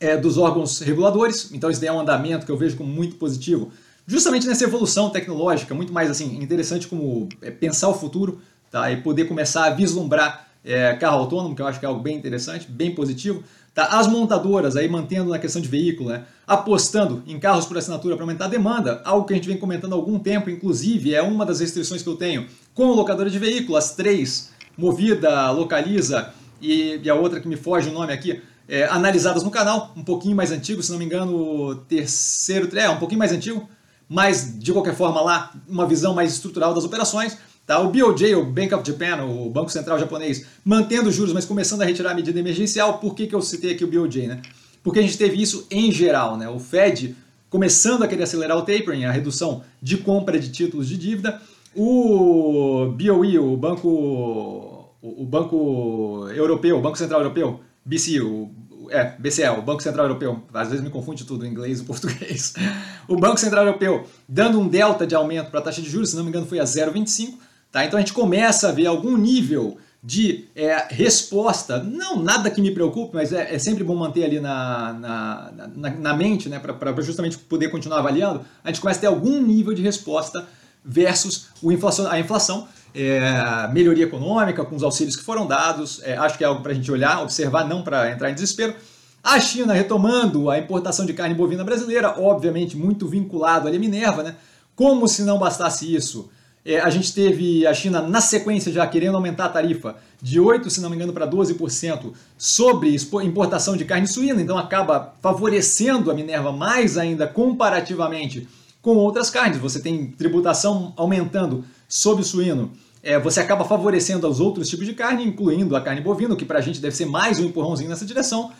é, 0.00 0.16
dos 0.16 0.38
órgãos 0.38 0.80
reguladores. 0.80 1.50
Então 1.52 1.70
isso 1.70 1.80
daí 1.80 1.88
é 1.88 1.92
um 1.92 2.00
andamento 2.00 2.46
que 2.46 2.50
eu 2.50 2.56
vejo 2.56 2.76
como 2.76 2.90
muito 2.90 3.16
positivo 3.16 3.70
justamente 4.06 4.46
nessa 4.46 4.64
evolução 4.64 5.10
tecnológica, 5.10 5.74
muito 5.74 5.92
mais 5.92 6.10
assim 6.10 6.42
interessante 6.42 6.86
como 6.88 7.28
é, 7.40 7.50
pensar 7.50 7.88
o 7.88 7.94
futuro 7.94 8.40
tá? 8.70 8.90
e 8.90 8.96
poder 8.96 9.24
começar 9.24 9.66
a 9.66 9.70
vislumbrar 9.70 10.48
é, 10.64 10.94
carro 10.94 11.18
autônomo, 11.18 11.54
que 11.54 11.62
eu 11.62 11.66
acho 11.66 11.78
que 11.78 11.84
é 11.84 11.88
algo 11.88 12.00
bem 12.00 12.16
interessante, 12.16 12.70
bem 12.70 12.94
positivo. 12.94 13.42
Tá? 13.74 13.86
As 13.86 14.06
montadoras 14.06 14.76
aí 14.76 14.88
mantendo 14.88 15.30
na 15.30 15.38
questão 15.38 15.60
de 15.60 15.68
veículo, 15.68 16.10
né? 16.10 16.24
apostando 16.46 17.22
em 17.26 17.38
carros 17.38 17.66
por 17.66 17.78
assinatura 17.78 18.16
para 18.16 18.24
aumentar 18.24 18.44
a 18.46 18.48
demanda, 18.48 19.00
algo 19.04 19.26
que 19.26 19.32
a 19.32 19.36
gente 19.36 19.48
vem 19.48 19.56
comentando 19.56 19.92
há 19.92 19.96
algum 19.96 20.18
tempo, 20.18 20.50
inclusive 20.50 21.14
é 21.14 21.22
uma 21.22 21.46
das 21.46 21.60
restrições 21.60 22.02
que 22.02 22.08
eu 22.08 22.16
tenho 22.16 22.46
com 22.74 22.92
locadora 22.92 23.30
de 23.30 23.38
veículo, 23.38 23.76
as 23.76 23.94
três, 23.94 24.50
Movida, 24.76 25.50
Localiza 25.50 26.32
e, 26.60 27.00
e 27.02 27.10
a 27.10 27.14
outra 27.14 27.40
que 27.40 27.48
me 27.48 27.56
foge 27.56 27.88
o 27.88 27.92
nome 27.92 28.12
aqui, 28.12 28.42
é, 28.68 28.84
analisadas 28.84 29.42
no 29.42 29.50
canal, 29.50 29.92
um 29.96 30.02
pouquinho 30.02 30.36
mais 30.36 30.50
antigo, 30.50 30.82
se 30.82 30.90
não 30.90 30.98
me 30.98 31.04
engano, 31.04 31.74
terceiro, 31.88 32.68
é, 32.78 32.88
um 32.88 32.98
pouquinho 32.98 33.18
mais 33.18 33.32
antigo, 33.32 33.68
mas 34.12 34.58
de 34.58 34.70
qualquer 34.74 34.94
forma 34.94 35.22
lá 35.22 35.54
uma 35.66 35.86
visão 35.86 36.14
mais 36.14 36.34
estrutural 36.34 36.74
das 36.74 36.84
operações. 36.84 37.38
Tá? 37.66 37.78
O 37.80 37.90
BOJ, 37.90 38.34
o 38.34 38.44
Bank 38.44 38.74
of 38.74 38.86
Japan, 38.86 39.24
o 39.24 39.48
Banco 39.48 39.72
Central 39.72 39.98
Japonês, 39.98 40.44
mantendo 40.62 41.08
os 41.08 41.14
juros, 41.14 41.32
mas 41.32 41.46
começando 41.46 41.80
a 41.80 41.86
retirar 41.86 42.10
a 42.10 42.14
medida 42.14 42.38
emergencial. 42.38 42.98
Por 42.98 43.14
que, 43.14 43.26
que 43.26 43.34
eu 43.34 43.40
citei 43.40 43.72
aqui 43.72 43.82
o 43.84 43.90
BOJ? 43.90 44.26
Né? 44.26 44.42
Porque 44.82 44.98
a 44.98 45.02
gente 45.02 45.16
teve 45.16 45.40
isso 45.40 45.66
em 45.70 45.90
geral. 45.90 46.36
Né? 46.36 46.46
O 46.46 46.58
Fed 46.58 47.16
começando 47.48 48.02
a 48.02 48.08
querer 48.08 48.24
acelerar 48.24 48.58
o 48.58 48.62
tapering, 48.62 49.06
a 49.06 49.10
redução 49.10 49.62
de 49.80 49.96
compra 49.96 50.38
de 50.38 50.50
títulos 50.50 50.88
de 50.88 50.98
dívida. 50.98 51.40
O 51.74 52.92
BOE, 52.94 53.38
o 53.38 53.56
Banco, 53.56 54.94
o 55.00 55.24
Banco 55.24 56.28
Europeu, 56.34 56.76
o 56.76 56.82
Banco 56.82 56.98
Central 56.98 57.20
Europeu, 57.20 57.60
BC, 57.82 58.20
o 58.20 58.50
é, 58.92 59.16
BCE, 59.18 59.48
o 59.48 59.62
Banco 59.62 59.82
Central 59.82 60.06
Europeu, 60.06 60.42
às 60.52 60.68
vezes 60.68 60.84
me 60.84 60.90
confunde 60.90 61.24
tudo, 61.24 61.46
inglês 61.46 61.80
e 61.80 61.84
português. 61.84 62.54
O 63.08 63.16
Banco 63.16 63.38
Central 63.38 63.66
Europeu 63.66 64.06
dando 64.28 64.60
um 64.60 64.68
delta 64.68 65.04
de 65.04 65.14
aumento 65.14 65.50
para 65.50 65.58
a 65.58 65.62
taxa 65.62 65.82
de 65.82 65.90
juros, 65.90 66.10
se 66.10 66.16
não 66.16 66.22
me 66.22 66.28
engano 66.28 66.46
foi 66.46 66.60
a 66.60 66.64
0,25, 66.64 67.34
tá? 67.70 67.84
Então 67.84 67.98
a 67.98 68.00
gente 68.00 68.12
começa 68.12 68.68
a 68.68 68.72
ver 68.72 68.86
algum 68.86 69.16
nível 69.16 69.76
de 70.02 70.46
é, 70.56 70.86
resposta, 70.90 71.82
não 71.82 72.20
nada 72.20 72.50
que 72.50 72.60
me 72.60 72.72
preocupe, 72.72 73.14
mas 73.14 73.32
é, 73.32 73.54
é 73.54 73.58
sempre 73.58 73.84
bom 73.84 73.94
manter 73.94 74.24
ali 74.24 74.40
na, 74.40 74.92
na, 74.92 75.52
na, 75.76 75.90
na 75.90 76.16
mente, 76.16 76.48
né, 76.48 76.58
para 76.58 77.00
justamente 77.02 77.38
poder 77.38 77.68
continuar 77.68 77.98
avaliando, 77.98 78.44
a 78.64 78.68
gente 78.68 78.80
começa 78.80 78.98
a 78.98 79.02
ter 79.02 79.06
algum 79.06 79.40
nível 79.40 79.72
de 79.72 79.82
resposta 79.82 80.44
versus 80.84 81.48
o 81.62 81.70
inflação, 81.70 82.10
a 82.10 82.18
inflação, 82.18 82.66
é, 82.94 83.68
melhoria 83.72 84.04
econômica 84.04 84.64
com 84.64 84.76
os 84.76 84.82
auxílios 84.82 85.16
que 85.16 85.22
foram 85.22 85.46
dados, 85.46 86.00
é, 86.02 86.16
acho 86.16 86.36
que 86.36 86.44
é 86.44 86.46
algo 86.46 86.62
para 86.62 86.72
a 86.72 86.74
gente 86.74 86.90
olhar, 86.90 87.22
observar, 87.22 87.66
não 87.66 87.82
para 87.82 88.10
entrar 88.10 88.30
em 88.30 88.34
desespero. 88.34 88.74
A 89.22 89.38
China 89.38 89.72
retomando 89.72 90.50
a 90.50 90.58
importação 90.58 91.06
de 91.06 91.12
carne 91.12 91.34
bovina 91.34 91.62
brasileira, 91.62 92.20
obviamente 92.20 92.76
muito 92.76 93.06
vinculado 93.06 93.68
a 93.68 93.70
Minerva, 93.70 94.22
né? 94.22 94.36
Como 94.74 95.06
se 95.06 95.22
não 95.22 95.38
bastasse 95.38 95.94
isso, 95.94 96.28
é, 96.64 96.80
a 96.80 96.90
gente 96.90 97.12
teve 97.12 97.66
a 97.66 97.74
China 97.74 98.00
na 98.02 98.20
sequência 98.20 98.72
já 98.72 98.86
querendo 98.86 99.16
aumentar 99.16 99.46
a 99.46 99.48
tarifa 99.48 99.96
de 100.20 100.40
8%, 100.40 100.70
se 100.70 100.80
não 100.80 100.88
me 100.88 100.96
engano, 100.96 101.12
para 101.12 101.26
12% 101.26 102.12
sobre 102.38 102.96
importação 103.24 103.76
de 103.76 103.84
carne 103.84 104.06
suína, 104.06 104.40
então 104.40 104.56
acaba 104.56 105.14
favorecendo 105.20 106.10
a 106.10 106.14
Minerva 106.14 106.52
mais 106.52 106.96
ainda 106.96 107.26
comparativamente 107.26 108.48
com 108.80 108.96
outras 108.96 109.30
carnes. 109.30 109.58
Você 109.58 109.80
tem 109.80 110.06
tributação 110.06 110.92
aumentando 110.96 111.64
sobre 111.92 112.22
o 112.22 112.24
suíno, 112.24 112.72
é, 113.02 113.18
você 113.18 113.38
acaba 113.38 113.66
favorecendo 113.66 114.26
os 114.26 114.40
outros 114.40 114.66
tipos 114.66 114.86
de 114.86 114.94
carne, 114.94 115.26
incluindo 115.26 115.76
a 115.76 115.80
carne 115.82 116.00
bovina, 116.00 116.34
que 116.34 116.46
para 116.46 116.58
a 116.58 116.62
gente 116.62 116.80
deve 116.80 116.96
ser 116.96 117.04
mais 117.04 117.38
um 117.38 117.44
empurrãozinho 117.44 117.90
nessa 117.90 118.06
direção. 118.06 118.50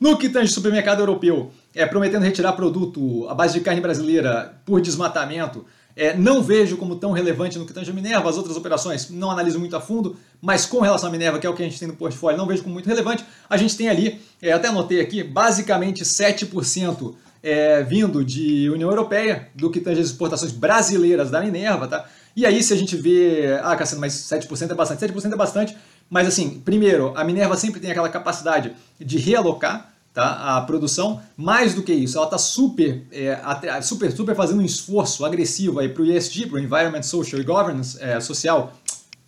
No 0.00 0.18
que 0.18 0.28
tange 0.28 0.52
supermercado 0.52 0.98
europeu, 0.98 1.52
é, 1.72 1.86
prometendo 1.86 2.24
retirar 2.24 2.52
produto 2.54 3.28
à 3.28 3.34
base 3.34 3.54
de 3.54 3.60
carne 3.60 3.80
brasileira 3.80 4.60
por 4.66 4.80
desmatamento, 4.80 5.64
é, 5.94 6.16
não 6.16 6.42
vejo 6.42 6.76
como 6.76 6.96
tão 6.96 7.12
relevante 7.12 7.60
no 7.60 7.64
que 7.64 7.72
tange 7.72 7.92
a 7.92 7.94
Minerva, 7.94 8.28
as 8.28 8.36
outras 8.36 8.56
operações 8.56 9.08
não 9.08 9.30
analiso 9.30 9.60
muito 9.60 9.76
a 9.76 9.80
fundo, 9.80 10.16
mas 10.42 10.66
com 10.66 10.80
relação 10.80 11.10
à 11.10 11.12
Minerva, 11.12 11.38
que 11.38 11.46
é 11.46 11.50
o 11.50 11.54
que 11.54 11.62
a 11.62 11.66
gente 11.66 11.78
tem 11.78 11.86
no 11.86 11.94
portfólio, 11.94 12.36
não 12.36 12.46
vejo 12.46 12.64
como 12.64 12.74
muito 12.74 12.88
relevante. 12.88 13.24
A 13.48 13.56
gente 13.56 13.76
tem 13.76 13.88
ali, 13.88 14.20
é, 14.42 14.50
até 14.50 14.66
anotei 14.66 15.00
aqui, 15.00 15.22
basicamente 15.22 16.02
7% 16.02 17.14
é, 17.40 17.84
vindo 17.84 18.24
de 18.24 18.68
União 18.68 18.90
Europeia, 18.90 19.48
do 19.54 19.70
que 19.70 19.80
tange 19.80 20.00
as 20.00 20.08
exportações 20.08 20.50
brasileiras 20.50 21.30
da 21.30 21.40
Minerva, 21.40 21.86
tá? 21.86 22.04
E 22.40 22.46
aí, 22.46 22.62
se 22.62 22.72
a 22.72 22.76
gente 22.76 22.96
vê, 22.96 23.60
ah, 23.62 23.76
Cassiano, 23.76 24.00
mas 24.00 24.14
7% 24.14 24.70
é 24.70 24.74
bastante, 24.74 24.98
7% 24.98 25.30
é 25.30 25.36
bastante, 25.36 25.76
mas 26.08 26.26
assim, 26.26 26.58
primeiro, 26.64 27.12
a 27.14 27.22
Minerva 27.22 27.54
sempre 27.54 27.80
tem 27.80 27.90
aquela 27.90 28.08
capacidade 28.08 28.74
de 28.98 29.18
realocar 29.18 29.92
tá, 30.14 30.56
a 30.56 30.62
produção, 30.62 31.20
mais 31.36 31.74
do 31.74 31.82
que 31.82 31.92
isso, 31.92 32.16
ela 32.16 32.24
está 32.24 32.38
super, 32.38 33.04
é, 33.12 33.38
super, 33.82 34.10
super 34.10 34.34
fazendo 34.34 34.62
um 34.62 34.64
esforço 34.64 35.22
agressivo 35.26 35.86
para 35.90 36.02
o 36.02 36.06
ESG, 36.06 36.46
para 36.46 36.56
o 36.56 36.58
Environment, 36.58 37.02
Social 37.02 37.42
e 37.42 37.44
Governance, 37.44 38.02
é, 38.02 38.18
social, 38.20 38.72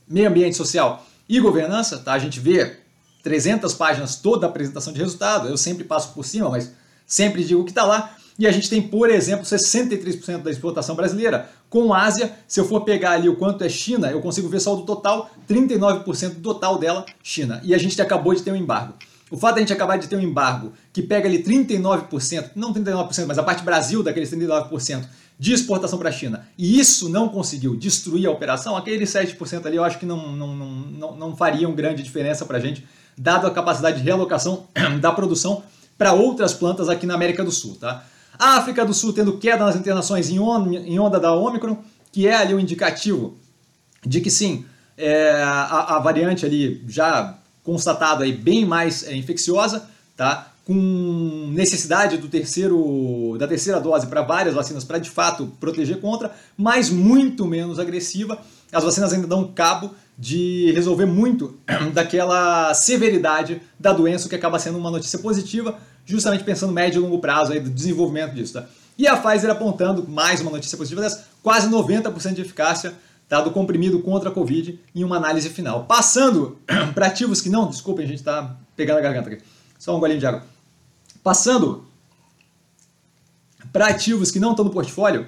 meio 0.09 0.31
ambiente 0.31 0.57
social 0.57 1.05
e 1.29 1.39
governança, 1.39 1.99
tá? 1.99 2.15
a 2.15 2.19
gente 2.19 2.41
vê 2.41 2.79
300 3.23 3.75
páginas 3.75 4.17
toda 4.17 4.47
a 4.47 4.49
apresentação 4.49 4.91
de 4.91 5.01
resultado, 5.01 5.49
eu 5.49 5.59
sempre 5.59 5.85
passo 5.85 6.15
por 6.15 6.25
cima, 6.25 6.49
mas 6.49 6.73
sempre 7.07 7.45
digo 7.45 7.63
que 7.63 7.73
está 7.73 7.85
lá, 7.85 8.17
e 8.39 8.47
a 8.47 8.53
gente 8.53 8.69
tem, 8.71 8.81
por 8.81 9.11
exemplo, 9.11 9.45
63% 9.45 10.43
da 10.43 10.51
exportação 10.51 10.95
brasileira. 10.95 11.51
Com 11.69 11.93
a 11.93 12.03
Ásia, 12.03 12.33
se 12.49 12.59
eu 12.61 12.65
for 12.65 12.83
pegar 12.83 13.13
ali 13.13 13.29
o 13.29 13.37
quanto 13.37 13.63
é 13.63 13.69
China, 13.69 14.11
eu 14.11 14.21
consigo 14.21 14.49
ver 14.49 14.61
só 14.61 14.75
do 14.75 14.83
total, 14.83 15.31
39% 15.49 16.35
do 16.35 16.41
total 16.41 16.79
dela, 16.79 17.05
China. 17.23 17.61
E 17.63 17.75
a 17.75 17.79
gente 17.79 18.01
acabou 18.01 18.35
de 18.35 18.43
ter 18.43 18.51
um 18.51 18.57
embargo. 18.57 18.95
O 19.31 19.37
fato 19.37 19.55
de 19.55 19.61
a 19.61 19.63
gente 19.63 19.73
acabar 19.73 19.97
de 19.97 20.09
ter 20.09 20.17
um 20.17 20.21
embargo 20.21 20.73
que 20.93 21.03
pega 21.03 21.27
ali 21.27 21.43
39%, 21.43 22.51
não 22.55 22.73
39%, 22.73 23.27
mas 23.27 23.39
a 23.39 23.43
parte 23.43 23.63
Brasil 23.63 24.03
daqueles 24.03 24.31
39% 24.31 25.05
de 25.39 25.53
exportação 25.53 25.99
para 25.99 26.11
a 26.11 26.13
China, 26.13 26.47
e 26.57 26.79
isso 26.79 27.09
não 27.09 27.29
conseguiu 27.29 27.75
destruir 27.75 28.27
a 28.27 28.31
operação, 28.31 28.77
aqueles 28.77 29.11
7% 29.11 29.67
ali 29.67 29.77
eu 29.77 29.83
acho 29.83 29.99
que 29.99 30.07
não, 30.07 30.37
não, 30.37 30.55
não, 30.55 31.17
não 31.17 31.37
fariam 31.37 31.73
grande 31.75 32.03
diferença 32.03 32.45
para 32.45 32.59
a 32.59 32.61
gente, 32.61 32.87
dado 33.17 33.47
a 33.47 33.51
capacidade 33.51 33.99
de 33.99 34.05
realocação 34.05 34.67
da 35.01 35.11
produção 35.11 35.65
para 35.97 36.13
outras 36.13 36.53
plantas 36.53 36.89
aqui 36.89 37.07
na 37.07 37.15
América 37.15 37.43
do 37.43 37.51
Sul. 37.51 37.77
Tá? 37.81 38.05
A 38.39 38.57
África 38.57 38.85
do 38.85 38.95
Sul 38.95 39.13
tendo 39.13 39.39
queda 39.39 39.65
nas 39.65 39.77
internações 39.77 40.31
em 40.31 40.39
onda 40.99 41.21
da 41.21 41.35
Ômicron, 41.35 41.79
que 42.11 42.27
é 42.27 42.35
ali 42.35 42.55
um 42.55 42.61
indicativo 42.61 43.37
de 44.05 44.21
que 44.21 44.31
sim, 44.31 44.65
é, 44.97 45.33
a, 45.43 45.97
a, 45.97 45.99
variante 45.99 46.45
ali 46.45 46.83
já 46.89 47.39
constatada 47.63 48.25
aí 48.25 48.33
bem 48.33 48.65
mais 48.65 49.05
é, 49.05 49.15
infecciosa, 49.15 49.89
tá? 50.17 50.53
com 50.65 51.51
necessidade 51.53 52.19
do 52.19 52.29
terceiro, 52.29 53.37
da 53.39 53.49
terceira 53.49 53.81
dose 53.81 54.07
para 54.07 54.23
várias 54.23 54.55
vacinas 54.55 54.85
para 54.85 54.99
de 54.99 55.11
fato 55.11 55.53
proteger 55.59 56.01
contra, 56.01 56.31
mas 56.57 56.89
muito 56.89 57.45
menos 57.47 57.79
agressiva. 57.79 58.39
As 58.73 58.85
vacinas 58.85 59.13
ainda 59.13 59.27
dão 59.27 59.51
cabo 59.53 59.91
de 60.17 60.71
resolver 60.73 61.07
muito 61.07 61.59
daquela 61.93 62.73
severidade 62.75 63.61
da 63.79 63.93
doença, 63.93 64.27
o 64.27 64.29
que 64.29 64.37
acaba 64.37 64.59
sendo 64.59 64.79
uma 64.79 64.91
notícia 64.91 65.19
positiva, 65.19 65.79
justamente 66.05 66.45
pensando 66.45 66.73
médio 66.73 67.01
e 67.01 67.03
longo 67.03 67.19
prazo 67.19 67.53
aí 67.53 67.61
do 67.61 67.71
desenvolvimento 67.71 68.35
disso. 68.35 68.55
Tá? 68.55 68.67
E 68.99 69.07
a 69.07 69.17
Pfizer 69.17 69.51
apontando, 69.51 70.07
mais 70.09 70.41
uma 70.41 70.51
notícia 70.51 70.77
positiva 70.77 71.01
dessa, 71.01 71.27
quase 71.43 71.69
90% 71.69 72.35
de 72.35 72.43
eficácia 72.43 72.95
tá, 73.29 73.41
do 73.41 73.51
comprimido 73.51 74.01
contra 74.01 74.29
a 74.29 74.33
Covid 74.33 74.79
em 74.95 75.05
uma 75.05 75.17
análise 75.17 75.49
final. 75.49 75.85
Passando 75.85 76.59
para 76.95 77.07
ativos 77.07 77.41
que 77.41 77.49
não, 77.49 77.69
desculpem, 77.69 78.05
a 78.05 78.09
gente 78.09 78.19
está 78.19 78.57
pegando 78.77 78.99
a 78.99 79.01
garganta 79.01 79.31
aqui, 79.31 79.43
só 79.79 79.97
um 79.97 80.01
golinho 80.01 80.21
de 80.21 80.27
água. 80.27 80.45
Passando 81.23 81.85
para 83.73 83.87
ativos 83.87 84.31
que 84.31 84.39
não 84.39 84.51
estão 84.51 84.65
no 84.65 84.71
portfólio, 84.71 85.27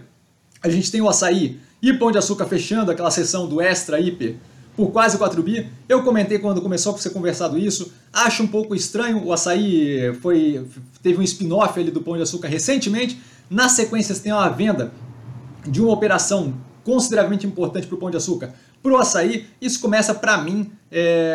a 0.63 0.69
gente 0.69 0.91
tem 0.91 1.01
o 1.01 1.09
açaí 1.09 1.59
e 1.81 1.93
pão 1.93 2.11
de 2.11 2.19
açúcar 2.19 2.47
fechando 2.47 2.91
aquela 2.91 3.11
sessão 3.11 3.47
do 3.49 3.61
extra 3.61 4.01
hiper 4.01 4.37
por 4.77 4.91
quase 4.91 5.17
4 5.19 5.43
bi. 5.43 5.69
Eu 5.89 6.03
comentei 6.03 6.39
quando 6.39 6.61
começou 6.61 6.95
a 6.95 6.99
ser 6.99 7.11
conversado 7.11 7.59
isso. 7.59 7.93
Acho 8.13 8.43
um 8.43 8.47
pouco 8.47 8.75
estranho. 8.75 9.25
O 9.25 9.33
açaí 9.33 10.15
foi, 10.21 10.67
teve 11.03 11.19
um 11.19 11.23
spin-off 11.23 11.79
ali 11.79 11.91
do 11.91 12.01
Pão 12.01 12.17
de 12.17 12.23
Açúcar 12.23 12.49
recentemente. 12.49 13.21
Na 13.49 13.69
sequência, 13.69 14.15
tem 14.17 14.33
uma 14.33 14.49
venda 14.49 14.93
de 15.67 15.81
uma 15.81 15.93
operação 15.93 16.55
consideravelmente 16.83 17.47
importante 17.47 17.87
para 17.87 17.97
o 17.97 17.99
Pão 17.99 18.11
de 18.11 18.17
Açúcar 18.17 18.53
para 18.85 18.93
o 18.93 18.99
açaí. 18.99 19.47
Isso 19.61 19.81
começa, 19.81 20.15
para 20.15 20.37
mim, 20.37 20.71
é... 20.93 21.35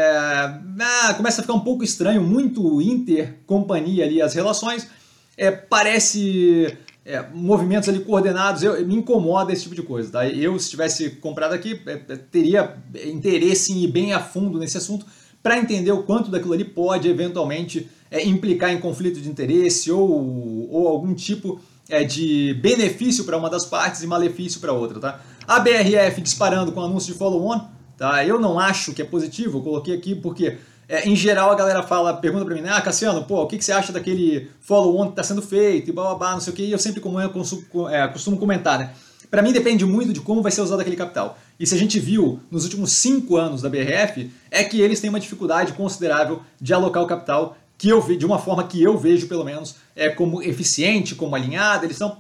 ah, 0.80 1.14
começa 1.18 1.42
a 1.42 1.44
ficar 1.44 1.56
um 1.56 1.62
pouco 1.62 1.84
estranho. 1.84 2.22
Muito 2.22 2.80
intercompanhia 2.80 4.06
ali 4.06 4.22
as 4.22 4.36
relações. 4.36 4.88
É, 5.36 5.50
parece 5.50 6.78
é, 7.06 7.26
movimentos 7.34 7.90
ali 7.90 8.00
coordenados, 8.00 8.64
eu, 8.64 8.86
me 8.86 8.96
incomoda 8.96 9.52
esse 9.52 9.64
tipo 9.64 9.76
de 9.76 9.82
coisa. 9.82 10.12
Tá? 10.12 10.28
Eu, 10.28 10.58
se 10.60 10.70
tivesse 10.70 11.10
comprado 11.12 11.54
aqui, 11.54 11.82
é, 11.86 11.94
é, 11.94 12.16
teria 12.16 12.78
interesse 13.06 13.72
em 13.72 13.84
ir 13.84 13.88
bem 13.88 14.14
a 14.14 14.20
fundo 14.20 14.60
nesse 14.60 14.78
assunto 14.78 15.06
para 15.42 15.58
entender 15.58 15.92
o 15.92 16.04
quanto 16.04 16.30
daquilo 16.30 16.54
ali 16.54 16.66
pode 16.66 17.08
eventualmente 17.08 17.90
é, 18.12 18.26
implicar 18.26 18.72
em 18.72 18.80
conflito 18.80 19.22
de 19.22 19.30
interesse 19.30 19.92
ou, 19.92 20.70
ou 20.70 20.88
algum 20.88 21.14
tipo 21.14 21.60
é, 21.90 22.04
de 22.04 22.54
benefício 22.62 23.24
para 23.24 23.38
uma 23.38 23.50
das 23.50 23.66
partes 23.66 24.04
e 24.04 24.08
malefício 24.08 24.60
para 24.60 24.74
outra. 24.74 25.00
Tá? 25.00 25.22
A 25.48 25.60
BRF 25.60 26.22
disparando 26.22 26.72
com 26.72 26.82
anúncio 26.82 27.14
de 27.14 27.18
follow-on, 27.18 27.62
tá? 27.98 28.26
eu 28.26 28.40
não 28.40 28.60
acho 28.60 28.94
que 28.94 29.02
é 29.02 29.06
positivo, 29.06 29.60
eu 29.60 29.64
coloquei 29.64 29.96
aqui 29.96 30.14
porque 30.14 30.58
é, 30.90 31.08
em 31.08 31.16
geral 31.16 31.52
a 31.52 31.56
galera 31.56 31.84
fala, 31.84 32.16
pergunta 32.16 32.44
para 32.44 32.56
mim, 32.56 32.68
ah, 32.68 32.82
Cassiano, 32.82 33.24
pô, 33.24 33.44
o 33.44 33.48
que, 33.48 33.60
que 33.60 33.64
você 33.64 33.72
acha 33.72 33.94
daquele 33.94 34.50
follow-on 34.60 35.06
que 35.06 35.12
está 35.12 35.24
sendo 35.24 35.42
feito 35.42 35.92
e 35.92 35.94
blá, 35.94 36.04
blá, 36.06 36.16
blá, 36.16 36.32
não 36.32 36.40
sei 36.40 36.52
o 36.52 36.56
que, 36.56 36.64
e 36.64 36.72
eu 36.72 36.80
sempre 36.80 37.00
como 37.00 37.22
eu 37.22 37.30
costumo, 37.30 37.88
é, 37.88 38.08
costumo 38.08 38.38
comentar, 38.38 38.80
né? 38.80 38.90
Para 39.30 39.44
mim 39.44 39.54
depende 39.54 39.86
muito 39.86 40.12
de 40.12 40.20
como 40.20 40.42
vai 40.42 40.52
ser 40.52 40.62
usado 40.62 40.80
aquele 40.80 40.96
capital. 40.96 41.38
E 41.60 41.68
se 41.68 41.76
a 41.76 41.78
gente 41.78 42.00
viu 42.00 42.40
nos 42.50 42.64
últimos 42.64 42.94
cinco 42.94 43.38
anos 43.38 43.62
da 43.62 43.70
BRF, 43.70 44.32
é 44.50 44.64
que 44.64 44.82
eles 44.82 45.00
têm 45.00 45.12
uma 45.12 45.20
dificuldade 45.20 45.74
considerável 45.74 46.42
de 46.60 46.74
alocar 46.74 47.04
o 47.04 47.06
capital 47.06 47.56
que 47.78 47.90
eu 47.90 48.02
vi 48.02 48.18
de 48.18 48.26
uma 48.26 48.40
forma 48.40 48.68
que 48.68 48.82
eu 48.82 48.98
vejo 48.98 49.28
pelo 49.28 49.46
menos 49.46 49.76
é 49.96 50.10
como 50.10 50.42
eficiente, 50.42 51.14
como 51.14 51.36
alinhada. 51.36 51.86
Eles 51.86 51.96
estão, 51.96 52.18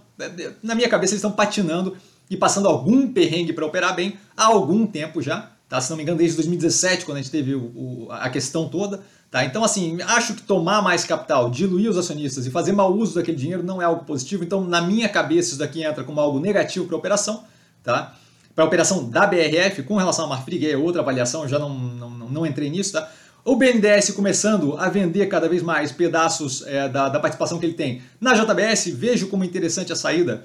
na 0.61 0.75
minha 0.75 0.87
cabeça, 0.87 1.13
eles 1.13 1.23
estão 1.23 1.31
patinando 1.31 1.97
e 2.29 2.37
passando 2.37 2.67
algum 2.67 3.11
perrengue 3.11 3.53
para 3.53 3.65
operar 3.65 3.95
bem 3.95 4.19
há 4.37 4.45
algum 4.45 4.85
tempo 4.85 5.19
já 5.19 5.51
tá? 5.69 5.79
Se 5.79 5.89
não 5.91 5.97
me 5.97 6.03
engano, 6.03 6.17
desde 6.17 6.35
2017, 6.35 7.05
quando 7.05 7.19
a 7.19 7.21
gente 7.21 7.31
teve 7.31 7.53
o, 7.53 7.61
o, 7.75 8.07
a 8.09 8.27
questão 8.29 8.67
toda, 8.67 9.01
tá? 9.29 9.45
Então, 9.45 9.63
assim, 9.63 10.01
acho 10.01 10.33
que 10.33 10.41
tomar 10.41 10.81
mais 10.81 11.05
capital, 11.05 11.49
diluir 11.51 11.89
os 11.89 11.97
acionistas 11.97 12.47
e 12.47 12.51
fazer 12.51 12.71
mau 12.71 12.91
uso 12.91 13.15
daquele 13.15 13.37
dinheiro 13.37 13.63
não 13.63 13.79
é 13.79 13.85
algo 13.85 14.03
positivo. 14.03 14.43
Então, 14.43 14.65
na 14.65 14.81
minha 14.81 15.07
cabeça, 15.07 15.49
isso 15.49 15.59
daqui 15.59 15.83
entra 15.83 16.03
como 16.03 16.19
algo 16.19 16.39
negativo 16.39 16.87
para 16.87 16.95
a 16.95 16.99
operação, 16.99 17.43
tá? 17.83 18.15
Para 18.55 18.63
a 18.63 18.67
operação 18.67 19.07
da 19.07 19.27
BRF, 19.27 19.83
com 19.83 19.95
relação 19.95 20.25
à 20.25 20.27
Marfrig, 20.27 20.69
é 20.69 20.75
outra 20.75 21.01
avaliação, 21.01 21.47
já 21.47 21.59
não, 21.59 21.69
não, 21.69 22.09
não 22.09 22.45
entrei 22.45 22.69
nisso, 22.69 22.93
tá? 22.93 23.09
O 23.45 23.55
BNDES 23.55 24.11
começando 24.11 24.75
a 24.77 24.89
vender 24.89 25.27
cada 25.27 25.47
vez 25.47 25.63
mais 25.63 25.91
pedaços 25.91 26.61
é, 26.67 26.89
da, 26.89 27.07
da 27.07 27.19
participação 27.19 27.57
que 27.57 27.65
ele 27.65 27.73
tem 27.73 28.01
na 28.19 28.33
JBS, 28.33 28.89
vejo 28.89 29.27
como 29.27 29.45
interessante 29.45 29.93
a 29.93 29.95
saída 29.95 30.43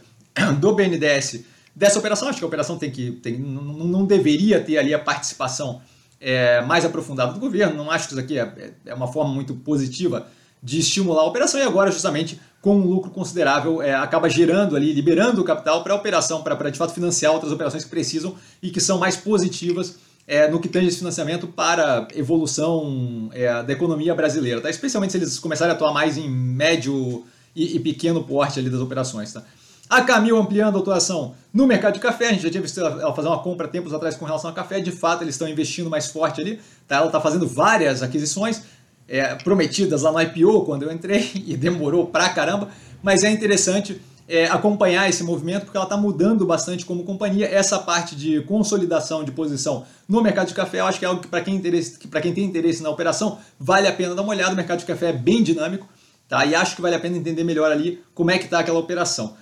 do 0.61 0.75
BNDES 0.75 1.45
dessa 1.75 1.99
operação. 1.99 2.29
Acho 2.29 2.39
que 2.39 2.45
a 2.45 2.49
operação 2.49 2.79
tem 2.79 2.91
que 2.91 3.13
tem, 3.13 3.39
não, 3.39 3.63
não 3.63 4.05
deveria 4.05 4.61
ter 4.61 4.79
ali 4.79 4.95
a 4.95 4.99
participação 4.99 5.81
é, 6.21 6.61
mais 6.63 6.85
aprofundada 6.85 7.33
do 7.33 7.41
governo. 7.41 7.77
Não 7.77 7.91
acho 7.91 8.09
que 8.09 8.15
isso 8.15 8.21
aqui 8.21 8.39
é, 8.39 8.73
é, 8.87 8.95
uma 8.95 9.09
forma 9.09 9.33
muito 9.33 9.55
positiva 9.55 10.27
de 10.63 10.79
estimular 10.79 11.23
a 11.23 11.27
operação 11.27 11.61
e 11.61 11.63
agora 11.63 11.91
justamente 11.91 12.41
com 12.63 12.77
um 12.77 12.87
lucro 12.87 13.11
considerável 13.11 13.83
é, 13.83 13.95
acaba 13.95 14.31
gerando 14.31 14.75
ali, 14.75 14.95
liberando 14.95 15.43
o 15.43 15.45
capital 15.45 15.83
para 15.83 15.93
a 15.93 15.97
operação, 15.97 16.43
para 16.43 16.71
de 16.71 16.79
fato 16.79 16.95
financiar 16.95 17.33
outras 17.33 17.53
operações 17.53 17.85
que 17.85 17.91
precisam 17.91 18.35
e 18.63 18.71
que 18.71 18.81
são 18.81 18.99
mais 18.99 19.17
positivas 19.17 19.99
é, 20.27 20.49
no 20.49 20.59
que 20.59 20.69
tange 20.69 20.89
esse 20.89 20.99
financiamento 20.99 21.47
para 21.47 22.09
evolução 22.15 23.29
é, 23.35 23.63
da 23.63 23.73
economia 23.75 24.15
brasileira, 24.15 24.63
tá? 24.63 24.71
especialmente 24.71 25.11
se 25.11 25.19
eles 25.19 25.39
começarem 25.39 25.73
a 25.73 25.75
atuar 25.75 25.93
mais 25.93 26.17
em 26.17 26.31
médio 26.31 27.25
e, 27.55 27.77
e 27.77 27.81
pequeno 27.81 28.25
porte 28.25 28.59
ali 28.59 28.71
das 28.71 28.81
operações. 28.81 29.35
Tá? 29.35 29.45
A 29.89 30.03
Camil 30.03 30.37
ampliando 30.37 30.77
a 30.77 30.81
atuação 30.81 31.35
no 31.53 31.67
mercado 31.67 31.95
de 31.95 32.01
café, 32.01 32.29
a 32.29 32.33
gente 32.33 32.43
já 32.43 32.51
tinha 32.51 32.63
visto 32.63 32.81
ela 32.81 33.15
fazer 33.15 33.29
uma 33.29 33.39
compra 33.39 33.69
tempos 33.69 33.93
atrás 33.93 34.17
com 34.17 34.25
relação 34.25 34.51
a 34.51 34.53
café, 34.53 34.81
de 34.81 34.91
fato 34.91 35.23
eles 35.23 35.35
estão 35.35 35.49
investindo 35.49 35.89
mais 35.89 36.07
forte 36.09 36.41
ali, 36.41 36.59
tá? 36.89 36.97
ela 36.97 37.07
está 37.07 37.21
fazendo 37.21 37.47
várias 37.47 38.03
aquisições 38.03 38.63
é, 39.07 39.35
prometidas 39.37 40.03
lá 40.03 40.11
no 40.11 40.21
IPO 40.21 40.65
quando 40.65 40.83
eu 40.85 40.93
entrei 40.93 41.31
e 41.47 41.57
demorou 41.57 42.07
pra 42.07 42.29
caramba, 42.31 42.69
mas 43.03 43.23
é 43.23 43.31
interessante 43.31 44.01
é, 44.27 44.47
acompanhar 44.47 45.09
esse 45.09 45.23
movimento 45.23 45.65
porque 45.65 45.77
ela 45.77 45.85
está 45.85 45.97
mudando 45.97 46.47
bastante 46.47 46.85
como 46.85 47.05
companhia. 47.05 47.47
Essa 47.47 47.79
parte 47.79 48.17
de 48.17 48.41
consolidação 48.43 49.23
de 49.23 49.31
posição 49.31 49.85
no 50.09 50.23
mercado 50.23 50.49
de 50.49 50.55
café, 50.55 50.81
eu 50.81 50.87
acho 50.87 50.99
que 50.99 51.05
é 51.05 51.09
algo 51.09 51.21
que 51.21 51.29
para 51.29 51.43
quem, 51.43 51.61
quem 51.61 52.35
tem 52.35 52.45
interesse 52.45 52.83
na 52.83 52.91
operação 52.91 53.39
vale 53.59 53.87
a 53.87 53.93
pena 53.93 54.15
dar 54.15 54.23
uma 54.23 54.33
olhada. 54.33 54.53
O 54.53 54.57
mercado 54.57 54.79
de 54.79 54.87
café 54.87 55.11
é 55.11 55.13
bem 55.13 55.43
dinâmico, 55.43 55.87
tá? 56.29 56.45
E 56.47 56.55
acho 56.55 56.75
que 56.75 56.83
vale 56.83 56.97
a 56.97 57.01
pena 57.01 57.17
entender 57.17 57.45
melhor 57.45 57.71
ali 57.71 58.03
como 58.15 58.31
é 58.31 58.39
que 58.39 58.45
está 58.45 58.61
aquela 58.61 58.79
operação. 58.79 59.37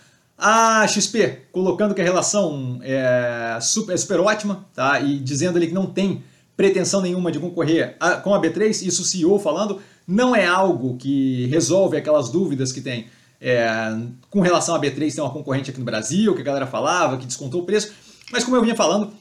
A 0.45 0.85
XP, 0.89 1.43
colocando 1.53 1.95
que 1.95 2.01
a 2.01 2.05
relação 2.05 2.81
é 2.83 3.59
super, 3.61 3.93
é 3.93 3.97
super 3.97 4.19
ótima, 4.19 4.67
tá? 4.75 4.99
E 4.99 5.21
dizendo 5.21 5.57
ali 5.57 5.69
que 5.69 5.73
não 5.73 5.87
tem 5.87 6.25
pretensão 6.57 7.01
nenhuma 7.01 7.31
de 7.31 7.39
concorrer 7.39 7.97
a, 8.01 8.17
com 8.17 8.35
a 8.35 8.41
B3, 8.41 8.85
isso 8.85 9.03
o 9.03 9.05
CEO 9.05 9.39
falando, 9.39 9.81
não 10.05 10.35
é 10.35 10.45
algo 10.45 10.97
que 10.97 11.47
resolve 11.47 11.97
aquelas 11.97 12.29
dúvidas 12.29 12.73
que 12.73 12.81
tem 12.81 13.07
é, 13.41 13.97
com 14.29 14.41
relação 14.41 14.75
à 14.75 14.81
B3 14.81 15.15
ter 15.15 15.21
uma 15.21 15.31
concorrente 15.31 15.71
aqui 15.71 15.79
no 15.79 15.85
Brasil, 15.85 16.35
que 16.35 16.41
a 16.41 16.45
galera 16.45 16.67
falava, 16.67 17.19
que 17.19 17.27
descontou 17.27 17.63
o 17.63 17.65
preço. 17.65 17.93
Mas 18.33 18.43
como 18.43 18.57
eu 18.57 18.63
vinha 18.63 18.75
falando, 18.75 19.13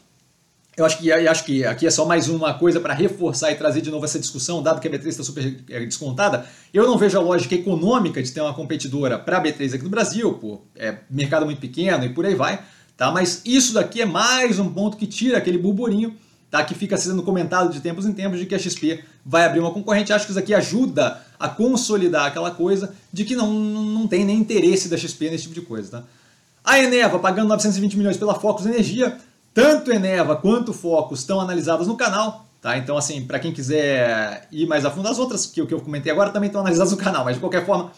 eu 0.81 0.85
acho 0.85 0.97
que, 0.97 1.11
acho 1.11 1.45
que 1.45 1.63
aqui 1.63 1.85
é 1.85 1.91
só 1.91 2.05
mais 2.05 2.27
uma 2.27 2.55
coisa 2.55 2.79
para 2.79 2.93
reforçar 2.93 3.51
e 3.51 3.55
trazer 3.55 3.81
de 3.81 3.91
novo 3.91 4.03
essa 4.03 4.19
discussão, 4.19 4.63
dado 4.63 4.81
que 4.81 4.87
a 4.87 4.91
B3 4.91 5.07
está 5.07 5.23
super 5.23 5.63
é, 5.69 5.85
descontada. 5.85 6.45
Eu 6.73 6.87
não 6.87 6.97
vejo 6.97 7.17
a 7.17 7.21
lógica 7.21 7.53
econômica 7.53 8.21
de 8.21 8.31
ter 8.31 8.41
uma 8.41 8.53
competidora 8.53 9.19
para 9.19 9.37
a 9.37 9.43
B3 9.43 9.75
aqui 9.75 9.83
no 9.83 9.89
Brasil, 9.89 10.33
pô, 10.33 10.61
é 10.75 10.97
mercado 11.09 11.45
muito 11.45 11.61
pequeno 11.61 12.03
e 12.03 12.09
por 12.09 12.25
aí 12.25 12.33
vai. 12.33 12.59
Tá? 12.97 13.11
Mas 13.11 13.41
isso 13.45 13.73
daqui 13.73 14.01
é 14.01 14.05
mais 14.05 14.59
um 14.59 14.69
ponto 14.69 14.97
que 14.97 15.05
tira 15.05 15.37
aquele 15.37 15.57
burburinho 15.57 16.15
tá? 16.49 16.63
que 16.63 16.73
fica 16.73 16.97
sendo 16.97 17.21
comentado 17.21 17.71
de 17.71 17.79
tempos 17.79 18.05
em 18.05 18.13
tempos 18.13 18.39
de 18.39 18.45
que 18.45 18.55
a 18.55 18.59
XP 18.59 19.03
vai 19.23 19.45
abrir 19.45 19.59
uma 19.59 19.71
concorrente. 19.71 20.11
Acho 20.11 20.25
que 20.25 20.31
isso 20.31 20.39
aqui 20.39 20.53
ajuda 20.53 21.21
a 21.39 21.47
consolidar 21.47 22.25
aquela 22.25 22.51
coisa 22.51 22.93
de 23.13 23.23
que 23.23 23.35
não, 23.35 23.51
não 23.53 24.07
tem 24.07 24.25
nem 24.25 24.37
interesse 24.37 24.89
da 24.89 24.97
XP 24.97 25.29
nesse 25.29 25.43
tipo 25.43 25.55
de 25.55 25.61
coisa. 25.61 25.91
Tá? 25.91 26.03
A 26.63 26.79
Eneva 26.79 27.19
pagando 27.19 27.49
920 27.49 27.97
milhões 27.97 28.17
pela 28.17 28.35
Focus 28.35 28.65
Energia 28.65 29.17
tanto 29.53 29.91
Eneva 29.91 30.35
quanto 30.35 30.73
Focus 30.73 31.19
estão 31.19 31.39
analisadas 31.39 31.87
no 31.87 31.95
canal, 31.95 32.45
tá? 32.61 32.77
Então, 32.77 32.97
assim, 32.97 33.25
para 33.25 33.39
quem 33.39 33.51
quiser 33.51 34.47
ir 34.51 34.65
mais 34.65 34.85
a 34.85 34.91
fundo, 34.91 35.07
as 35.07 35.19
outras 35.19 35.45
que, 35.45 35.65
que 35.65 35.73
eu 35.73 35.81
comentei 35.81 36.11
agora 36.11 36.29
também 36.29 36.47
estão 36.47 36.61
analisadas 36.61 36.91
no 36.91 36.97
canal, 36.97 37.25
mas 37.25 37.35
de 37.35 37.39
qualquer 37.39 37.65
forma, 37.65 37.91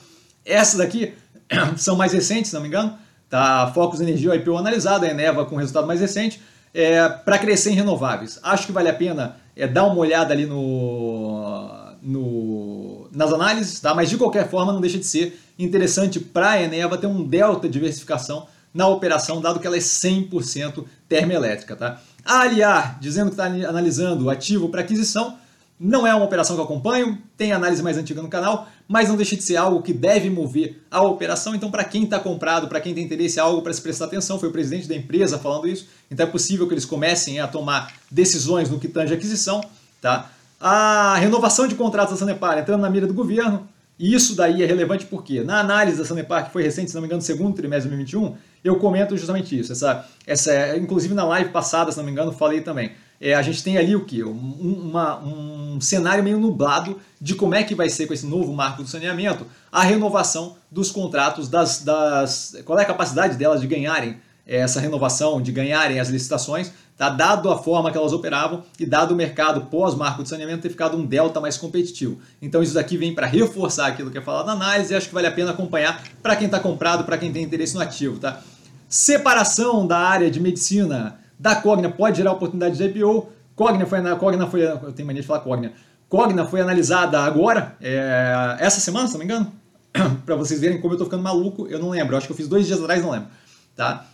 essas 0.45 0.77
daqui 0.77 1.13
são 1.77 1.95
mais 1.95 2.13
recentes, 2.13 2.49
se 2.49 2.55
não 2.55 2.61
me 2.61 2.67
engano, 2.67 2.97
tá? 3.29 3.71
Focus 3.73 4.01
Energia, 4.01 4.35
IPO 4.35 4.57
analisado, 4.57 5.05
a 5.05 5.09
Eneva 5.09 5.45
com 5.45 5.55
resultado 5.55 5.87
mais 5.87 5.99
recente, 5.99 6.41
é, 6.73 7.07
para 7.07 7.37
crescer 7.37 7.71
em 7.71 7.75
renováveis. 7.75 8.39
Acho 8.41 8.65
que 8.65 8.71
vale 8.71 8.89
a 8.89 8.93
pena 8.93 9.37
é, 9.55 9.67
dar 9.67 9.85
uma 9.85 9.97
olhada 9.97 10.33
ali 10.33 10.45
no, 10.45 11.69
no, 12.01 13.07
nas 13.11 13.31
análises, 13.31 13.79
tá? 13.79 13.93
mas 13.93 14.09
de 14.09 14.17
qualquer 14.17 14.49
forma 14.49 14.73
não 14.73 14.81
deixa 14.81 14.97
de 14.97 15.05
ser 15.05 15.39
interessante 15.57 16.19
para 16.19 16.51
a 16.51 16.61
Eneva 16.61 16.97
ter 16.97 17.07
um 17.07 17.23
delta 17.23 17.67
de 17.67 17.73
diversificação 17.73 18.47
na 18.73 18.87
operação, 18.87 19.39
dado 19.39 19.59
que 19.59 19.67
ela 19.67 19.77
é 19.77 19.79
100% 19.79 20.85
termoelétrica. 21.07 21.75
Tá? 21.75 22.01
A 22.25 22.41
Aliar, 22.41 22.97
dizendo 22.99 23.27
que 23.27 23.33
está 23.33 23.45
analisando 23.45 24.29
ativo 24.29 24.69
para 24.69 24.81
aquisição, 24.81 25.37
não 25.79 26.07
é 26.07 26.15
uma 26.15 26.23
operação 26.23 26.55
que 26.55 26.61
eu 26.61 26.65
acompanho, 26.65 27.17
tem 27.35 27.51
análise 27.51 27.83
mais 27.83 27.97
antiga 27.97 28.21
no 28.21 28.29
canal, 28.29 28.69
mas 28.87 29.09
não 29.09 29.17
deixa 29.17 29.35
de 29.35 29.43
ser 29.43 29.57
algo 29.57 29.81
que 29.81 29.91
deve 29.91 30.29
mover 30.29 30.81
a 30.89 31.01
operação. 31.01 31.53
Então, 31.53 31.69
para 31.69 31.83
quem 31.83 32.03
está 32.03 32.19
comprado, 32.19 32.67
para 32.67 32.79
quem 32.79 32.93
tem 32.93 33.03
interesse, 33.03 33.39
é 33.39 33.41
algo 33.41 33.61
para 33.61 33.73
se 33.73 33.81
prestar 33.81 34.05
atenção. 34.05 34.39
Foi 34.39 34.49
o 34.49 34.51
presidente 34.51 34.87
da 34.87 34.95
empresa 34.95 35.37
falando 35.37 35.67
isso. 35.67 35.87
Então, 36.09 36.25
é 36.25 36.29
possível 36.29 36.67
que 36.67 36.73
eles 36.73 36.85
comecem 36.85 37.39
a 37.39 37.47
tomar 37.47 37.91
decisões 38.09 38.69
no 38.69 38.79
que 38.79 38.87
tange 38.87 39.13
aquisição. 39.13 39.61
Tá? 40.01 40.29
A 40.59 41.15
renovação 41.17 41.67
de 41.67 41.75
contratos 41.75 42.13
da 42.13 42.19
Sanepar 42.19 42.57
entrando 42.57 42.81
na 42.81 42.89
mira 42.89 43.07
do 43.07 43.13
governo. 43.13 43.67
E 43.97 44.13
isso 44.13 44.35
daí 44.35 44.63
é 44.63 44.65
relevante 44.65 45.05
porque, 45.05 45.43
na 45.43 45.59
análise 45.59 45.97
da 45.97 46.05
Sanepar, 46.05 46.45
que 46.45 46.51
foi 46.51 46.63
recente, 46.63 46.89
se 46.89 46.95
não 46.95 47.01
me 47.01 47.07
engano, 47.07 47.21
segundo 47.21 47.55
trimestre 47.55 47.89
de 47.89 47.95
2021, 47.95 48.35
eu 48.63 48.77
comento 48.77 49.15
justamente 49.15 49.57
isso. 49.57 49.71
Essa, 49.71 50.07
essa, 50.25 50.77
inclusive 50.77 51.13
na 51.13 51.23
live 51.25 51.51
passada, 51.51 51.91
se 51.91 51.97
não 51.97 52.03
me 52.03 52.11
engano, 52.11 52.31
falei 52.31 52.61
também. 52.61 52.91
É, 53.21 53.35
a 53.35 53.41
gente 53.41 53.63
tem 53.63 53.77
ali 53.77 53.95
o 53.95 54.03
que? 54.03 54.23
Um, 54.23 54.31
uma, 54.31 55.19
um 55.19 55.79
cenário 55.79 56.23
meio 56.23 56.39
nublado 56.39 56.99
de 57.21 57.35
como 57.35 57.55
é 57.55 57.63
que 57.63 57.75
vai 57.75 57.89
ser 57.89 58.07
com 58.07 58.13
esse 58.13 58.25
novo 58.25 58.51
marco 58.53 58.83
do 58.83 58.89
saneamento 58.89 59.45
a 59.71 59.81
renovação 59.81 60.57
dos 60.69 60.91
contratos, 60.91 61.47
das, 61.47 61.83
das 61.83 62.57
qual 62.65 62.77
é 62.79 62.81
a 62.81 62.85
capacidade 62.85 63.37
delas 63.37 63.61
de 63.61 63.67
ganharem 63.67 64.17
essa 64.45 64.81
renovação, 64.81 65.41
de 65.41 65.53
ganharem 65.53 65.99
as 65.99 66.09
licitações, 66.09 66.73
tá? 66.97 67.09
dado 67.09 67.51
a 67.51 67.57
forma 67.57 67.91
que 67.91 67.97
elas 67.97 68.13
operavam 68.13 68.63
e 68.79 68.85
dado 68.85 69.13
o 69.13 69.15
mercado 69.15 69.61
pós-marco 69.61 70.23
de 70.23 70.29
saneamento 70.29 70.61
ter 70.61 70.69
ficado 70.69 70.97
um 70.97 71.05
delta 71.05 71.39
mais 71.39 71.57
competitivo. 71.57 72.19
Então 72.41 72.61
isso 72.61 72.73
daqui 72.73 72.97
vem 72.97 73.13
para 73.13 73.27
reforçar 73.27 73.87
aquilo 73.87 74.11
que 74.11 74.17
é 74.17 74.21
falado 74.21 74.47
na 74.47 74.53
análise 74.53 74.93
e 74.93 74.95
acho 74.95 75.07
que 75.07 75.13
vale 75.13 75.27
a 75.27 75.31
pena 75.31 75.51
acompanhar 75.51 76.03
para 76.21 76.35
quem 76.35 76.45
está 76.45 76.59
comprado, 76.59 77.03
para 77.03 77.17
quem 77.17 77.31
tem 77.31 77.43
interesse 77.43 77.75
no 77.75 77.81
ativo. 77.81 78.19
Tá? 78.19 78.41
Separação 78.87 79.87
da 79.87 79.97
área 79.97 80.29
de 80.29 80.39
medicina 80.39 81.19
da 81.39 81.55
Cogna 81.55 81.89
pode 81.89 82.17
gerar 82.17 82.31
oportunidade 82.31 82.77
de 82.77 82.83
IPO. 82.83 83.29
Cogna 83.55 83.85
foi, 83.85 83.99
Cogna 84.15 84.47
foi, 84.47 84.63
eu 84.63 84.93
tenho 84.93 85.05
mania 85.05 85.21
de 85.21 85.27
falar 85.27 85.39
Cogna. 85.39 85.73
Cogna 86.07 86.45
foi 86.45 86.61
analisada 86.61 87.19
agora, 87.19 87.75
é, 87.81 88.55
essa 88.59 88.79
semana, 88.79 89.07
se 89.07 89.13
não 89.13 89.19
me 89.19 89.25
engano, 89.25 89.51
para 90.25 90.35
vocês 90.35 90.59
verem 90.59 90.79
como 90.79 90.93
eu 90.93 90.97
estou 90.97 91.07
ficando 91.07 91.23
maluco, 91.23 91.67
eu 91.67 91.79
não 91.79 91.89
lembro, 91.89 92.15
acho 92.15 92.27
que 92.27 92.33
eu 92.33 92.37
fiz 92.37 92.47
dois 92.47 92.67
dias 92.67 92.79
atrás, 92.79 93.01
não 93.01 93.09
lembro. 93.09 93.29
Tá? 93.75 94.05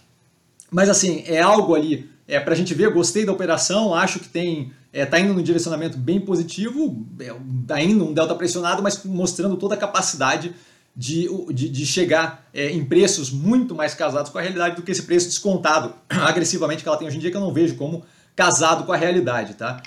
Mas 0.72 0.88
assim, 0.89 1.24
é 1.26 1.42
algo 1.42 1.76
ali 1.76 2.10
é, 2.30 2.39
para 2.39 2.54
a 2.54 2.56
gente 2.56 2.74
ver, 2.76 2.94
gostei 2.94 3.26
da 3.26 3.32
operação, 3.32 3.94
acho 3.94 4.20
que 4.20 4.30
tem 4.30 4.72
está 4.94 5.00
é, 5.02 5.06
tá 5.06 5.20
indo 5.20 5.34
num 5.34 5.42
direcionamento 5.42 5.98
bem 5.98 6.20
positivo, 6.20 7.06
é, 7.20 7.34
tá 7.68 7.82
indo 7.82 8.06
um 8.06 8.13
delta 8.13 8.34
pressionado, 8.36 8.82
mas 8.82 9.04
mostrando 9.04 9.58
toda 9.58 9.76
a 9.76 9.78
capacidade 9.78 10.54
de, 10.96 11.28
de, 11.52 11.70
de 11.70 11.86
chegar 11.86 12.48
é, 12.54 12.72
em 12.72 12.84
preços 12.84 13.32
muito 13.32 13.74
mais 13.76 13.94
casados 13.94 14.32
com 14.32 14.38
a 14.38 14.42
realidade 14.42 14.76
do 14.76 14.82
que 14.82 14.92
esse 14.92 15.04
preço 15.04 15.28
descontado 15.28 15.94
agressivamente 16.10 16.84
que 16.84 16.89
ela 16.89 16.98
tem 16.98 17.08
hoje 17.08 17.18
em 17.18 17.20
dia, 17.20 17.32
que 17.32 17.38
eu 17.38 17.42
não 17.42 17.54
vejo 17.54 17.76
como 17.76 18.04
casado 18.36 18.84
com 18.84 18.92
a 18.92 18.98
realidade. 18.98 19.56
Tá? 19.56 19.82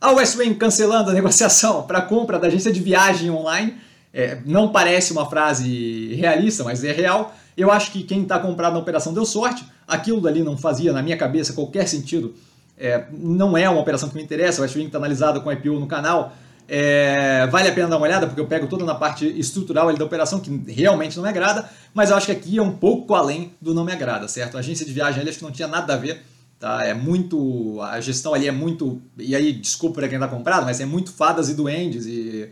A 0.00 0.12
West 0.12 0.36
Wing 0.36 0.54
cancelando 0.54 1.10
a 1.10 1.14
negociação 1.14 1.82
para 1.82 2.02
compra 2.02 2.38
da 2.38 2.48
agência 2.48 2.72
de 2.72 2.80
viagem 2.80 3.30
online. 3.30 3.74
É, 4.12 4.38
não 4.46 4.68
parece 4.68 5.12
uma 5.12 5.28
frase 5.28 6.14
realista, 6.14 6.62
mas 6.62 6.84
é 6.84 6.92
real. 6.92 7.34
Eu 7.56 7.70
acho 7.70 7.92
que 7.92 8.02
quem 8.02 8.22
está 8.22 8.38
comprado 8.38 8.72
na 8.72 8.78
operação 8.78 9.12
deu 9.12 9.24
sorte. 9.24 9.64
Aquilo 9.86 10.20
dali 10.20 10.42
não 10.42 10.56
fazia, 10.56 10.92
na 10.92 11.02
minha 11.02 11.16
cabeça, 11.16 11.52
qualquer 11.52 11.86
sentido. 11.86 12.34
É, 12.76 13.04
não 13.12 13.56
é 13.56 13.68
uma 13.68 13.80
operação 13.80 14.08
que 14.08 14.16
me 14.16 14.22
interessa. 14.22 14.60
A 14.60 14.62
West 14.62 14.74
Wing 14.74 14.86
está 14.86 14.98
analisada 14.98 15.40
com 15.40 15.52
IPO 15.52 15.78
no 15.78 15.86
canal. 15.86 16.32
É, 16.66 17.46
vale 17.48 17.68
a 17.68 17.72
pena 17.72 17.88
dar 17.88 17.96
uma 17.96 18.06
olhada, 18.06 18.26
porque 18.26 18.40
eu 18.40 18.46
pego 18.46 18.66
toda 18.66 18.84
na 18.84 18.94
parte 18.94 19.26
estrutural 19.38 19.94
da 19.94 20.04
operação, 20.04 20.40
que 20.40 20.50
realmente 20.66 21.16
não 21.16 21.22
me 21.22 21.28
agrada, 21.28 21.68
mas 21.92 22.10
eu 22.10 22.16
acho 22.16 22.26
que 22.26 22.32
aqui 22.32 22.58
é 22.58 22.62
um 22.62 22.72
pouco 22.72 23.14
além 23.14 23.52
do 23.60 23.74
não 23.74 23.84
me 23.84 23.92
agrada, 23.92 24.26
certo? 24.28 24.56
A 24.56 24.60
agência 24.60 24.86
de 24.86 24.92
viagem 24.92 25.20
ali 25.20 25.28
acho 25.28 25.38
que 25.38 25.44
não 25.44 25.50
tinha 25.50 25.68
nada 25.68 25.92
a 25.92 25.96
ver, 25.96 26.22
tá? 26.58 26.82
É 26.84 26.94
muito. 26.94 27.80
A 27.82 28.00
gestão 28.00 28.32
ali 28.32 28.48
é 28.48 28.52
muito. 28.52 29.00
E 29.18 29.36
aí, 29.36 29.52
desculpa 29.52 29.96
para 29.96 30.08
quem 30.08 30.16
está 30.16 30.26
comprado, 30.26 30.64
mas 30.64 30.80
é 30.80 30.86
muito 30.86 31.12
fadas 31.12 31.50
e 31.50 31.54
duendes 31.54 32.06
e, 32.06 32.48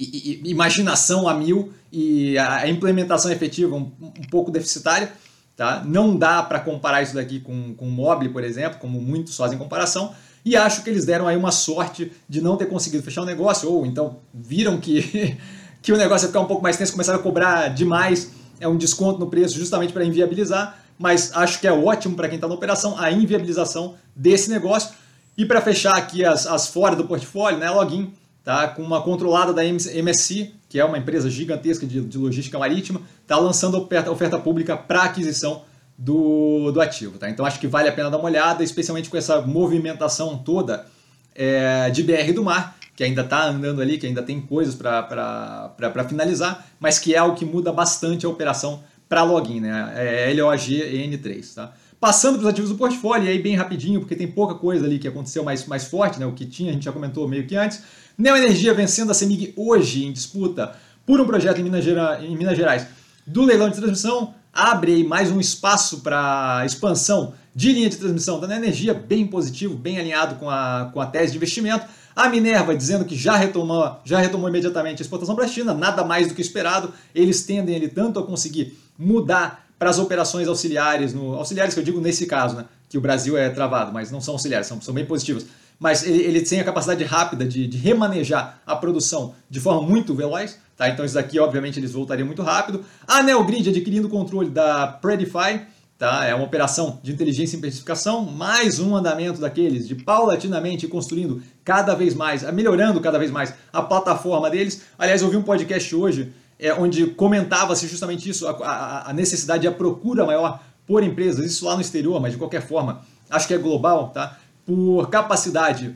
e, 0.00 0.50
imaginação 0.50 1.28
a 1.28 1.34
mil 1.34 1.72
e 1.92 2.38
a 2.38 2.68
implementação 2.68 3.30
efetiva 3.30 3.76
um, 3.76 3.92
um 4.00 4.28
pouco 4.30 4.50
deficitária. 4.50 5.12
Tá? 5.56 5.82
Não 5.84 6.16
dá 6.16 6.42
para 6.42 6.58
comparar 6.58 7.02
isso 7.02 7.14
daqui 7.14 7.38
com, 7.38 7.74
com 7.74 7.86
o 7.86 7.90
Mobile, 7.90 8.32
por 8.32 8.42
exemplo, 8.42 8.78
como 8.78 8.98
muitos 8.98 9.36
fazem 9.36 9.58
comparação, 9.58 10.14
e 10.42 10.56
acho 10.56 10.82
que 10.82 10.88
eles 10.88 11.04
deram 11.04 11.28
aí 11.28 11.36
uma 11.36 11.52
sorte 11.52 12.10
de 12.26 12.40
não 12.40 12.56
ter 12.56 12.64
conseguido 12.64 13.02
fechar 13.02 13.20
o 13.20 13.26
negócio, 13.26 13.70
ou 13.70 13.84
então 13.84 14.20
viram 14.32 14.80
que, 14.80 15.36
que 15.82 15.92
o 15.92 15.98
negócio 15.98 16.24
ia 16.24 16.28
ficar 16.28 16.40
um 16.40 16.46
pouco 16.46 16.62
mais 16.62 16.78
tenso, 16.78 16.92
começaram 16.92 17.18
a 17.18 17.22
cobrar 17.22 17.68
demais, 17.68 18.30
é 18.58 18.66
um 18.66 18.76
desconto 18.76 19.18
no 19.18 19.26
preço 19.26 19.54
justamente 19.58 19.92
para 19.92 20.02
inviabilizar, 20.02 20.78
mas 20.98 21.30
acho 21.34 21.60
que 21.60 21.66
é 21.66 21.72
ótimo 21.72 22.14
para 22.14 22.28
quem 22.28 22.36
está 22.36 22.48
na 22.48 22.54
operação 22.54 22.98
a 22.98 23.10
inviabilização 23.10 23.96
desse 24.14 24.50
negócio. 24.50 24.94
E 25.36 25.44
para 25.44 25.60
fechar 25.60 25.96
aqui 25.96 26.24
as, 26.24 26.46
as 26.46 26.68
fora 26.68 26.94
do 26.94 27.04
portfólio, 27.04 27.58
né, 27.58 27.70
login, 27.70 28.12
tá, 28.44 28.68
com 28.68 28.82
uma 28.82 29.02
controlada 29.02 29.52
da 29.52 29.64
MSC, 29.64 30.52
que 30.68 30.78
é 30.78 30.84
uma 30.84 30.98
empresa 30.98 31.28
gigantesca 31.28 31.86
de, 31.86 32.00
de 32.00 32.18
logística 32.18 32.58
marítima, 32.58 33.00
está 33.22 33.36
lançando 33.38 33.76
oferta, 33.76 34.10
oferta 34.10 34.38
pública 34.38 34.76
para 34.76 35.02
aquisição 35.02 35.62
do, 35.96 36.70
do 36.72 36.80
ativo. 36.80 37.18
Tá? 37.18 37.28
Então 37.28 37.44
acho 37.44 37.60
que 37.60 37.66
vale 37.66 37.88
a 37.88 37.92
pena 37.92 38.10
dar 38.10 38.16
uma 38.16 38.28
olhada, 38.28 38.62
especialmente 38.64 39.10
com 39.10 39.16
essa 39.16 39.40
movimentação 39.42 40.38
toda 40.38 40.86
é, 41.34 41.90
de 41.90 42.02
BR 42.02 42.32
do 42.34 42.42
mar, 42.42 42.76
que 42.96 43.04
ainda 43.04 43.22
está 43.22 43.46
andando 43.46 43.80
ali, 43.80 43.98
que 43.98 44.06
ainda 44.06 44.22
tem 44.22 44.40
coisas 44.40 44.74
para 44.74 46.04
finalizar, 46.08 46.66
mas 46.78 46.98
que 46.98 47.14
é 47.14 47.18
algo 47.18 47.36
que 47.36 47.44
muda 47.44 47.72
bastante 47.72 48.26
a 48.26 48.28
operação 48.28 48.82
para 49.08 49.24
login, 49.24 49.60
né? 49.60 49.92
É 49.96 50.32
LOG-N3. 50.34 51.54
Tá? 51.54 51.72
Passando 51.98 52.38
para 52.38 52.44
os 52.44 52.48
ativos 52.48 52.70
do 52.70 52.76
portfólio, 52.76 53.28
aí 53.28 53.38
bem 53.38 53.56
rapidinho, 53.56 54.00
porque 54.00 54.14
tem 54.14 54.26
pouca 54.26 54.54
coisa 54.54 54.86
ali 54.86 54.98
que 54.98 55.08
aconteceu 55.08 55.42
mais, 55.44 55.66
mais 55.66 55.84
forte, 55.84 56.18
né? 56.18 56.26
o 56.26 56.32
que 56.32 56.46
tinha, 56.46 56.70
a 56.70 56.72
gente 56.72 56.84
já 56.84 56.92
comentou 56.92 57.26
meio 57.28 57.46
que 57.46 57.56
antes. 57.56 57.82
Neoenergia 58.20 58.74
vencendo 58.74 59.10
a 59.10 59.14
CEMIG 59.14 59.54
hoje 59.56 60.04
em 60.04 60.12
disputa 60.12 60.76
por 61.06 61.18
um 61.18 61.24
projeto 61.24 61.58
em 61.58 61.62
Minas, 61.62 61.82
Gerais, 61.82 62.22
em 62.22 62.36
Minas 62.36 62.54
Gerais 62.54 62.86
do 63.26 63.42
leilão 63.46 63.70
de 63.70 63.76
transmissão 63.76 64.34
abre 64.52 64.92
aí 64.92 65.04
mais 65.04 65.30
um 65.30 65.40
espaço 65.40 66.00
para 66.00 66.62
expansão 66.66 67.32
de 67.54 67.72
linha 67.72 67.88
de 67.88 67.96
transmissão 67.96 68.38
da 68.38 68.54
energia, 68.54 68.92
bem 68.92 69.26
positivo, 69.26 69.74
bem 69.74 69.98
alinhado 69.98 70.34
com 70.34 70.50
a, 70.50 70.90
com 70.92 71.00
a 71.00 71.06
tese 71.06 71.32
de 71.32 71.38
investimento. 71.38 71.86
A 72.14 72.28
Minerva 72.28 72.76
dizendo 72.76 73.06
que 73.06 73.16
já 73.16 73.36
retomou, 73.36 73.96
já 74.04 74.18
retomou 74.18 74.50
imediatamente 74.50 75.00
a 75.00 75.02
exportação 75.02 75.34
para 75.34 75.46
a 75.46 75.48
China, 75.48 75.72
nada 75.72 76.04
mais 76.04 76.28
do 76.28 76.34
que 76.34 76.42
esperado. 76.42 76.92
Eles 77.14 77.44
tendem 77.44 77.74
ele 77.74 77.88
tanto 77.88 78.18
a 78.18 78.22
conseguir 78.22 78.78
mudar 78.98 79.66
para 79.78 79.88
as 79.88 79.98
operações 79.98 80.46
auxiliares, 80.46 81.14
no, 81.14 81.36
auxiliares 81.36 81.72
que 81.72 81.80
eu 81.80 81.84
digo 81.84 81.98
nesse 82.02 82.26
caso, 82.26 82.54
né, 82.54 82.66
que 82.86 82.98
o 82.98 83.00
Brasil 83.00 83.38
é 83.38 83.48
travado, 83.48 83.90
mas 83.94 84.10
não 84.10 84.20
são 84.20 84.34
auxiliares, 84.34 84.66
são, 84.66 84.78
são 84.78 84.92
bem 84.92 85.06
positivas. 85.06 85.46
Mas 85.80 86.06
ele, 86.06 86.22
ele 86.22 86.42
tem 86.42 86.60
a 86.60 86.64
capacidade 86.64 87.02
rápida 87.04 87.46
de, 87.46 87.66
de 87.66 87.78
remanejar 87.78 88.60
a 88.66 88.76
produção 88.76 89.34
de 89.48 89.58
forma 89.58 89.80
muito 89.80 90.14
veloz. 90.14 90.58
Tá? 90.76 90.90
Então 90.90 91.04
isso 91.04 91.14
daqui, 91.14 91.38
obviamente, 91.38 91.80
eles 91.80 91.92
voltariam 91.92 92.26
muito 92.26 92.42
rápido. 92.42 92.84
A 93.08 93.22
Neogrid 93.22 93.70
adquirindo 93.70 94.06
o 94.06 94.10
controle 94.10 94.50
da 94.50 94.86
Predify, 94.86 95.62
tá? 95.98 96.26
é 96.26 96.34
uma 96.34 96.44
operação 96.44 97.00
de 97.02 97.10
inteligência 97.10 97.56
e 97.56 97.58
especificação, 97.58 98.26
mais 98.26 98.78
um 98.78 98.94
andamento 98.94 99.40
daqueles 99.40 99.88
de 99.88 99.94
paulatinamente 99.94 100.86
construindo 100.86 101.42
cada 101.64 101.94
vez 101.94 102.14
mais, 102.14 102.42
melhorando 102.52 103.00
cada 103.00 103.18
vez 103.18 103.30
mais 103.30 103.54
a 103.72 103.80
plataforma 103.80 104.50
deles. 104.50 104.82
Aliás, 104.98 105.22
eu 105.22 105.30
vi 105.30 105.38
um 105.38 105.42
podcast 105.42 105.96
hoje 105.96 106.30
é, 106.58 106.74
onde 106.74 107.06
comentava-se 107.06 107.88
justamente 107.88 108.28
isso, 108.28 108.46
a, 108.46 108.50
a, 108.50 109.10
a 109.10 109.12
necessidade 109.14 109.64
e 109.64 109.68
a 109.68 109.72
procura 109.72 110.26
maior 110.26 110.60
por 110.86 111.02
empresas, 111.02 111.46
isso 111.46 111.64
lá 111.64 111.74
no 111.74 111.80
exterior, 111.80 112.20
mas 112.20 112.32
de 112.32 112.38
qualquer 112.38 112.60
forma, 112.60 113.00
acho 113.30 113.48
que 113.48 113.54
é 113.54 113.58
global, 113.58 114.10
tá? 114.10 114.38
Por 114.66 115.08
capacidade 115.10 115.94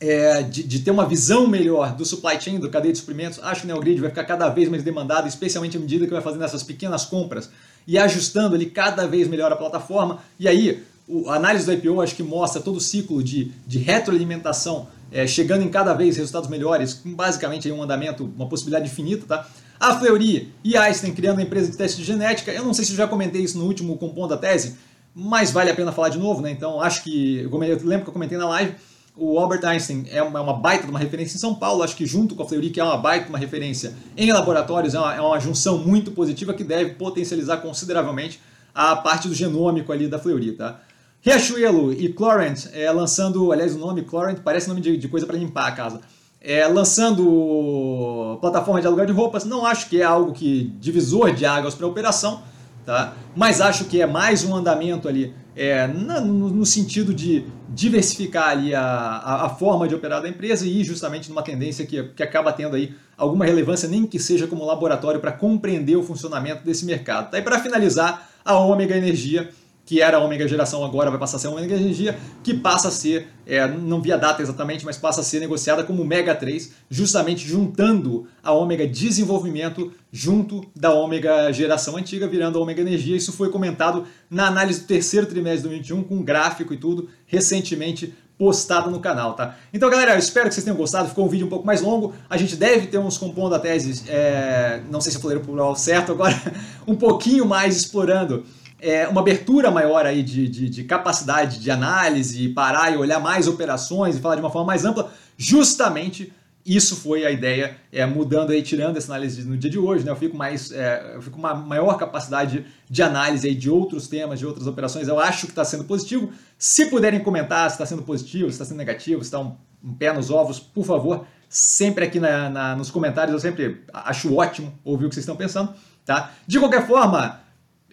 é, 0.00 0.42
de, 0.42 0.62
de, 0.62 0.78
ter 0.80 0.90
uma 0.90 1.04
visão 1.04 1.46
melhor 1.46 1.94
do 1.94 2.04
supply 2.06 2.40
chain, 2.40 2.58
do 2.58 2.70
cadeia 2.70 2.92
de 2.92 2.98
suprimentos, 2.98 3.38
acho 3.42 3.60
que 3.60 3.66
o 3.66 3.68
NeoGrid 3.68 4.00
vai 4.00 4.08
ficar 4.08 4.24
cada 4.24 4.48
vez 4.48 4.68
mais 4.68 4.82
demandado, 4.82 5.28
especialmente 5.28 5.76
à 5.76 5.80
medida 5.80 6.06
que 6.06 6.12
vai 6.12 6.22
fazendo 6.22 6.42
essas 6.42 6.62
pequenas 6.62 7.04
compras 7.04 7.50
e 7.86 7.98
ajustando 7.98 8.54
ali 8.54 8.66
cada 8.66 9.06
vez 9.06 9.28
melhor 9.28 9.52
a 9.52 9.56
plataforma. 9.56 10.20
E 10.38 10.48
aí, 10.48 10.82
o, 11.06 11.28
a 11.28 11.36
análise 11.36 11.66
do 11.66 11.72
IPO 11.72 12.00
acho 12.00 12.14
que 12.14 12.22
mostra 12.22 12.62
todo 12.62 12.76
o 12.76 12.80
ciclo 12.80 13.22
de, 13.22 13.52
de 13.66 13.78
retroalimentação 13.78 14.88
é, 15.12 15.26
chegando 15.26 15.64
em 15.64 15.68
cada 15.68 15.92
vez 15.92 16.16
resultados 16.16 16.48
melhores, 16.48 16.94
com 16.94 17.12
basicamente 17.12 17.70
um 17.70 17.82
andamento, 17.82 18.24
uma 18.36 18.48
possibilidade 18.48 18.86
infinita, 18.86 19.26
tá? 19.26 19.46
A 19.78 19.98
Fleury 19.98 20.52
e 20.62 20.76
a 20.76 20.82
Einstein 20.82 21.12
criando 21.12 21.38
uma 21.38 21.42
empresa 21.42 21.70
de 21.70 21.76
teste 21.76 21.98
de 21.98 22.04
genética, 22.04 22.52
eu 22.52 22.64
não 22.64 22.74
sei 22.74 22.84
se 22.84 22.92
eu 22.92 22.96
já 22.96 23.08
comentei 23.08 23.42
isso 23.42 23.58
no 23.58 23.64
último 23.64 23.96
compondo 23.96 24.28
da 24.28 24.36
tese, 24.36 24.76
mas 25.14 25.50
vale 25.50 25.70
a 25.70 25.74
pena 25.74 25.92
falar 25.92 26.08
de 26.08 26.18
novo, 26.18 26.40
né? 26.40 26.50
Então 26.50 26.80
acho 26.80 27.02
que, 27.02 27.40
eu 27.40 27.58
lembro 27.58 28.04
que 28.04 28.10
eu 28.10 28.12
comentei 28.12 28.38
na 28.38 28.48
live, 28.48 28.74
o 29.16 29.38
Albert 29.38 29.64
Einstein 29.64 30.06
é 30.10 30.22
uma, 30.22 30.38
é 30.38 30.42
uma, 30.42 30.54
baita 30.54 30.84
de 30.84 30.90
uma 30.90 30.98
referência 30.98 31.36
em 31.36 31.40
São 31.40 31.54
Paulo, 31.54 31.82
acho 31.82 31.96
que 31.96 32.06
junto 32.06 32.34
com 32.34 32.42
a 32.42 32.48
Fleury, 32.48 32.70
que 32.70 32.80
é 32.80 32.84
uma 32.84 32.96
baita 32.96 33.24
de 33.24 33.30
uma 33.30 33.38
referência 33.38 33.94
em 34.16 34.32
laboratórios, 34.32 34.94
é 34.94 34.98
uma, 34.98 35.14
é 35.14 35.20
uma 35.20 35.38
junção 35.40 35.78
muito 35.78 36.12
positiva 36.12 36.54
que 36.54 36.64
deve 36.64 36.94
potencializar 36.94 37.58
consideravelmente 37.58 38.40
a 38.74 38.96
parte 38.96 39.28
do 39.28 39.34
genômico 39.34 39.92
ali 39.92 40.08
da 40.08 40.18
Fleury, 40.18 40.52
tá? 40.52 40.80
Riachuelo 41.22 41.92
e 41.92 42.10
Clorent 42.12 42.66
é, 42.72 42.90
lançando, 42.90 43.52
aliás, 43.52 43.74
o 43.74 43.78
nome 43.78 44.02
Clorent 44.02 44.38
parece 44.42 44.68
nome 44.68 44.80
de, 44.80 44.96
de 44.96 45.06
coisa 45.06 45.26
para 45.26 45.36
limpar 45.36 45.68
a 45.68 45.72
casa. 45.72 46.00
É, 46.40 46.66
lançando 46.66 48.38
plataforma 48.40 48.80
de 48.80 48.86
aluguel 48.86 49.04
de 49.04 49.12
roupas, 49.12 49.44
não 49.44 49.66
acho 49.66 49.90
que 49.90 50.00
é 50.00 50.04
algo 50.04 50.32
que 50.32 50.72
divisor 50.80 51.34
de 51.34 51.44
águas 51.44 51.74
para 51.74 51.86
operação, 51.86 52.42
tá? 52.90 53.14
mas 53.36 53.60
acho 53.60 53.84
que 53.84 54.02
é 54.02 54.06
mais 54.06 54.42
um 54.42 54.56
andamento 54.56 55.06
ali 55.06 55.32
é, 55.54 55.86
no, 55.86 56.48
no, 56.48 56.66
sentido 56.66 57.14
de 57.14 57.44
diversificar 57.68 58.48
ali 58.48 58.74
a, 58.74 58.82
a, 58.82 59.46
a, 59.46 59.48
forma 59.50 59.86
de 59.86 59.94
operar 59.94 60.22
da 60.22 60.28
empresa 60.28 60.66
e 60.66 60.80
ir 60.80 60.84
justamente 60.84 61.28
numa 61.28 61.42
tendência 61.42 61.86
que, 61.86 62.02
que 62.02 62.22
acaba 62.22 62.52
tendo 62.52 62.74
aí 62.74 62.94
alguma 63.16 63.44
relevância, 63.44 63.88
nem 63.88 64.06
que 64.06 64.18
seja 64.18 64.46
como 64.46 64.64
laboratório 64.64 65.20
para 65.20 65.32
compreender 65.32 65.96
o 65.96 66.02
funcionamento 66.02 66.64
desse 66.64 66.84
mercado. 66.84 67.30
Tá? 67.30 67.38
E 67.38 67.42
para 67.42 67.60
finalizar, 67.60 68.28
a 68.44 68.58
Ômega 68.58 68.96
Energia 68.96 69.50
que 69.84 70.00
era 70.00 70.18
a 70.18 70.20
ômega 70.20 70.46
geração 70.46 70.84
agora 70.84 71.10
vai 71.10 71.18
passar 71.18 71.36
a 71.36 71.40
ser 71.40 71.46
a 71.48 71.50
ômega 71.50 71.74
energia, 71.74 72.18
que 72.42 72.54
passa 72.54 72.88
a 72.88 72.90
ser, 72.90 73.28
é, 73.46 73.66
não 73.66 74.00
via 74.00 74.16
data 74.16 74.40
exatamente, 74.40 74.84
mas 74.84 74.96
passa 74.96 75.20
a 75.20 75.24
ser 75.24 75.40
negociada 75.40 75.82
como 75.82 76.04
Mega 76.04 76.34
3, 76.34 76.72
justamente 76.88 77.46
juntando 77.46 78.26
a 78.42 78.52
ômega 78.52 78.86
desenvolvimento 78.86 79.92
junto 80.12 80.64
da 80.76 80.92
ômega 80.92 81.52
geração 81.52 81.96
antiga, 81.96 82.28
virando 82.28 82.58
a 82.58 82.62
ômega 82.62 82.80
energia. 82.80 83.16
Isso 83.16 83.32
foi 83.32 83.50
comentado 83.50 84.04
na 84.30 84.46
análise 84.46 84.80
do 84.80 84.86
terceiro 84.86 85.26
trimestre 85.26 85.62
de 85.62 85.68
2021, 85.68 86.02
com 86.04 86.22
gráfico 86.22 86.72
e 86.72 86.76
tudo, 86.76 87.08
recentemente 87.26 88.14
postado 88.40 88.90
no 88.90 89.00
canal, 89.00 89.34
tá? 89.34 89.54
Então, 89.70 89.90
galera, 89.90 90.14
eu 90.14 90.18
espero 90.18 90.48
que 90.48 90.54
vocês 90.54 90.64
tenham 90.64 90.76
gostado. 90.76 91.10
Ficou 91.10 91.26
um 91.26 91.28
vídeo 91.28 91.46
um 91.46 91.50
pouco 91.50 91.66
mais 91.66 91.82
longo. 91.82 92.14
A 92.28 92.38
gente 92.38 92.56
deve 92.56 92.86
ter 92.86 92.96
uns 92.96 93.18
compondo 93.18 93.54
a 93.54 93.58
tese, 93.58 94.08
é, 94.08 94.80
não 94.90 94.98
sei 94.98 95.12
se 95.12 95.18
eu 95.18 95.20
falei 95.20 95.36
o 95.36 95.40
plural 95.40 95.76
certo 95.76 96.12
agora, 96.12 96.34
um 96.88 96.96
pouquinho 96.96 97.44
mais 97.44 97.76
explorando 97.76 98.46
é, 98.80 99.08
uma 99.08 99.20
abertura 99.20 99.70
maior 99.70 100.06
aí 100.06 100.22
de, 100.22 100.48
de, 100.48 100.68
de, 100.68 100.84
capacidade 100.84 101.58
de 101.58 101.70
análise, 101.70 102.48
parar 102.50 102.92
e 102.92 102.96
olhar 102.96 103.20
mais 103.20 103.46
operações 103.48 104.16
e 104.16 104.20
falar 104.20 104.36
de 104.36 104.40
uma 104.40 104.50
forma 104.50 104.66
mais 104.66 104.84
ampla, 104.84 105.12
justamente 105.36 106.32
isso 106.64 106.96
foi 106.96 107.24
a 107.24 107.30
ideia, 107.30 107.76
é, 107.90 108.04
mudando 108.04 108.50
aí, 108.50 108.62
tirando 108.62 108.96
essa 108.96 109.12
análise 109.12 109.42
no 109.42 109.56
dia 109.56 109.70
de 109.70 109.78
hoje, 109.78 110.04
né, 110.04 110.10
eu 110.10 110.16
fico 110.16 110.36
mais, 110.36 110.70
é, 110.70 111.14
eu 111.14 111.22
fico 111.22 111.36
com 111.36 111.38
uma 111.40 111.54
maior 111.54 111.96
capacidade 111.96 112.66
de 112.88 113.02
análise 113.02 113.48
aí 113.48 113.54
de 113.54 113.70
outros 113.70 114.08
temas, 114.08 114.38
de 114.38 114.46
outras 114.46 114.66
operações, 114.66 115.08
eu 115.08 115.18
acho 115.18 115.46
que 115.46 115.52
está 115.52 115.64
sendo 115.64 115.84
positivo. 115.84 116.30
Se 116.58 116.86
puderem 116.86 117.20
comentar 117.20 117.68
se 117.70 117.74
está 117.74 117.86
sendo 117.86 118.02
positivo, 118.02 118.44
se 118.46 118.52
está 118.52 118.64
sendo 118.64 118.76
negativo, 118.76 119.22
se 119.22 119.28
está 119.28 119.38
um, 119.38 119.56
um, 119.82 119.94
pé 119.94 120.12
nos 120.12 120.30
ovos, 120.30 120.60
por 120.60 120.84
favor, 120.84 121.26
sempre 121.48 122.04
aqui 122.04 122.20
na, 122.20 122.50
na, 122.50 122.76
nos 122.76 122.90
comentários, 122.90 123.32
eu 123.32 123.40
sempre 123.40 123.82
acho 123.92 124.34
ótimo 124.36 124.72
ouvir 124.84 125.06
o 125.06 125.08
que 125.08 125.14
vocês 125.14 125.24
estão 125.24 125.36
pensando, 125.36 125.72
tá? 126.04 126.32
De 126.46 126.58
qualquer 126.58 126.86
forma, 126.86 127.39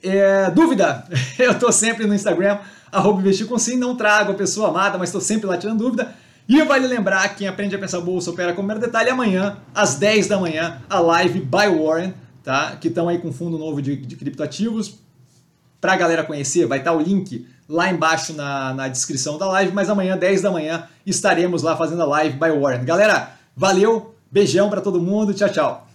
é, 0.03 0.49
dúvida? 0.51 1.05
Eu 1.37 1.51
estou 1.51 1.71
sempre 1.71 2.05
no 2.05 2.13
Instagram, 2.13 2.59
arroba 2.91 3.21
investir 3.21 3.47
com 3.47 3.57
sim, 3.57 3.77
não 3.77 3.95
trago 3.95 4.31
a 4.31 4.35
pessoa 4.35 4.69
amada, 4.69 4.97
mas 4.97 5.09
estou 5.09 5.21
sempre 5.21 5.47
lá 5.47 5.57
tirando 5.57 5.79
dúvida. 5.79 6.13
E 6.47 6.61
vale 6.63 6.87
lembrar, 6.87 7.35
quem 7.35 7.47
aprende 7.47 7.75
a 7.75 7.79
pensar 7.79 7.99
bolsa 7.99 8.31
opera 8.31 8.53
com 8.53 8.61
o 8.61 8.79
detalhe, 8.79 9.09
amanhã, 9.09 9.57
às 9.75 9.95
10 9.95 10.27
da 10.27 10.39
manhã, 10.39 10.81
a 10.89 10.99
live 10.99 11.41
by 11.41 11.67
Warren, 11.67 12.13
tá? 12.41 12.77
Que 12.79 12.87
estão 12.87 13.09
aí 13.09 13.17
com 13.17 13.33
fundo 13.33 13.57
novo 13.57 13.81
de, 13.81 13.97
de 13.97 14.15
criptoativos. 14.15 14.97
Para 15.81 15.93
a 15.93 15.97
galera 15.97 16.23
conhecer, 16.23 16.65
vai 16.65 16.79
estar 16.79 16.91
tá 16.91 16.97
o 16.97 17.01
link 17.01 17.45
lá 17.67 17.89
embaixo 17.89 18.33
na, 18.33 18.73
na 18.73 18.87
descrição 18.87 19.37
da 19.37 19.45
live, 19.47 19.73
mas 19.73 19.89
amanhã, 19.89 20.17
10 20.17 20.41
da 20.41 20.51
manhã, 20.51 20.87
estaremos 21.05 21.63
lá 21.63 21.75
fazendo 21.75 22.01
a 22.01 22.05
live 22.05 22.37
by 22.37 22.49
Warren. 22.49 22.85
Galera, 22.85 23.31
valeu, 23.55 24.15
beijão 24.31 24.69
para 24.69 24.79
todo 24.79 25.01
mundo, 25.01 25.33
tchau, 25.33 25.49
tchau. 25.49 25.86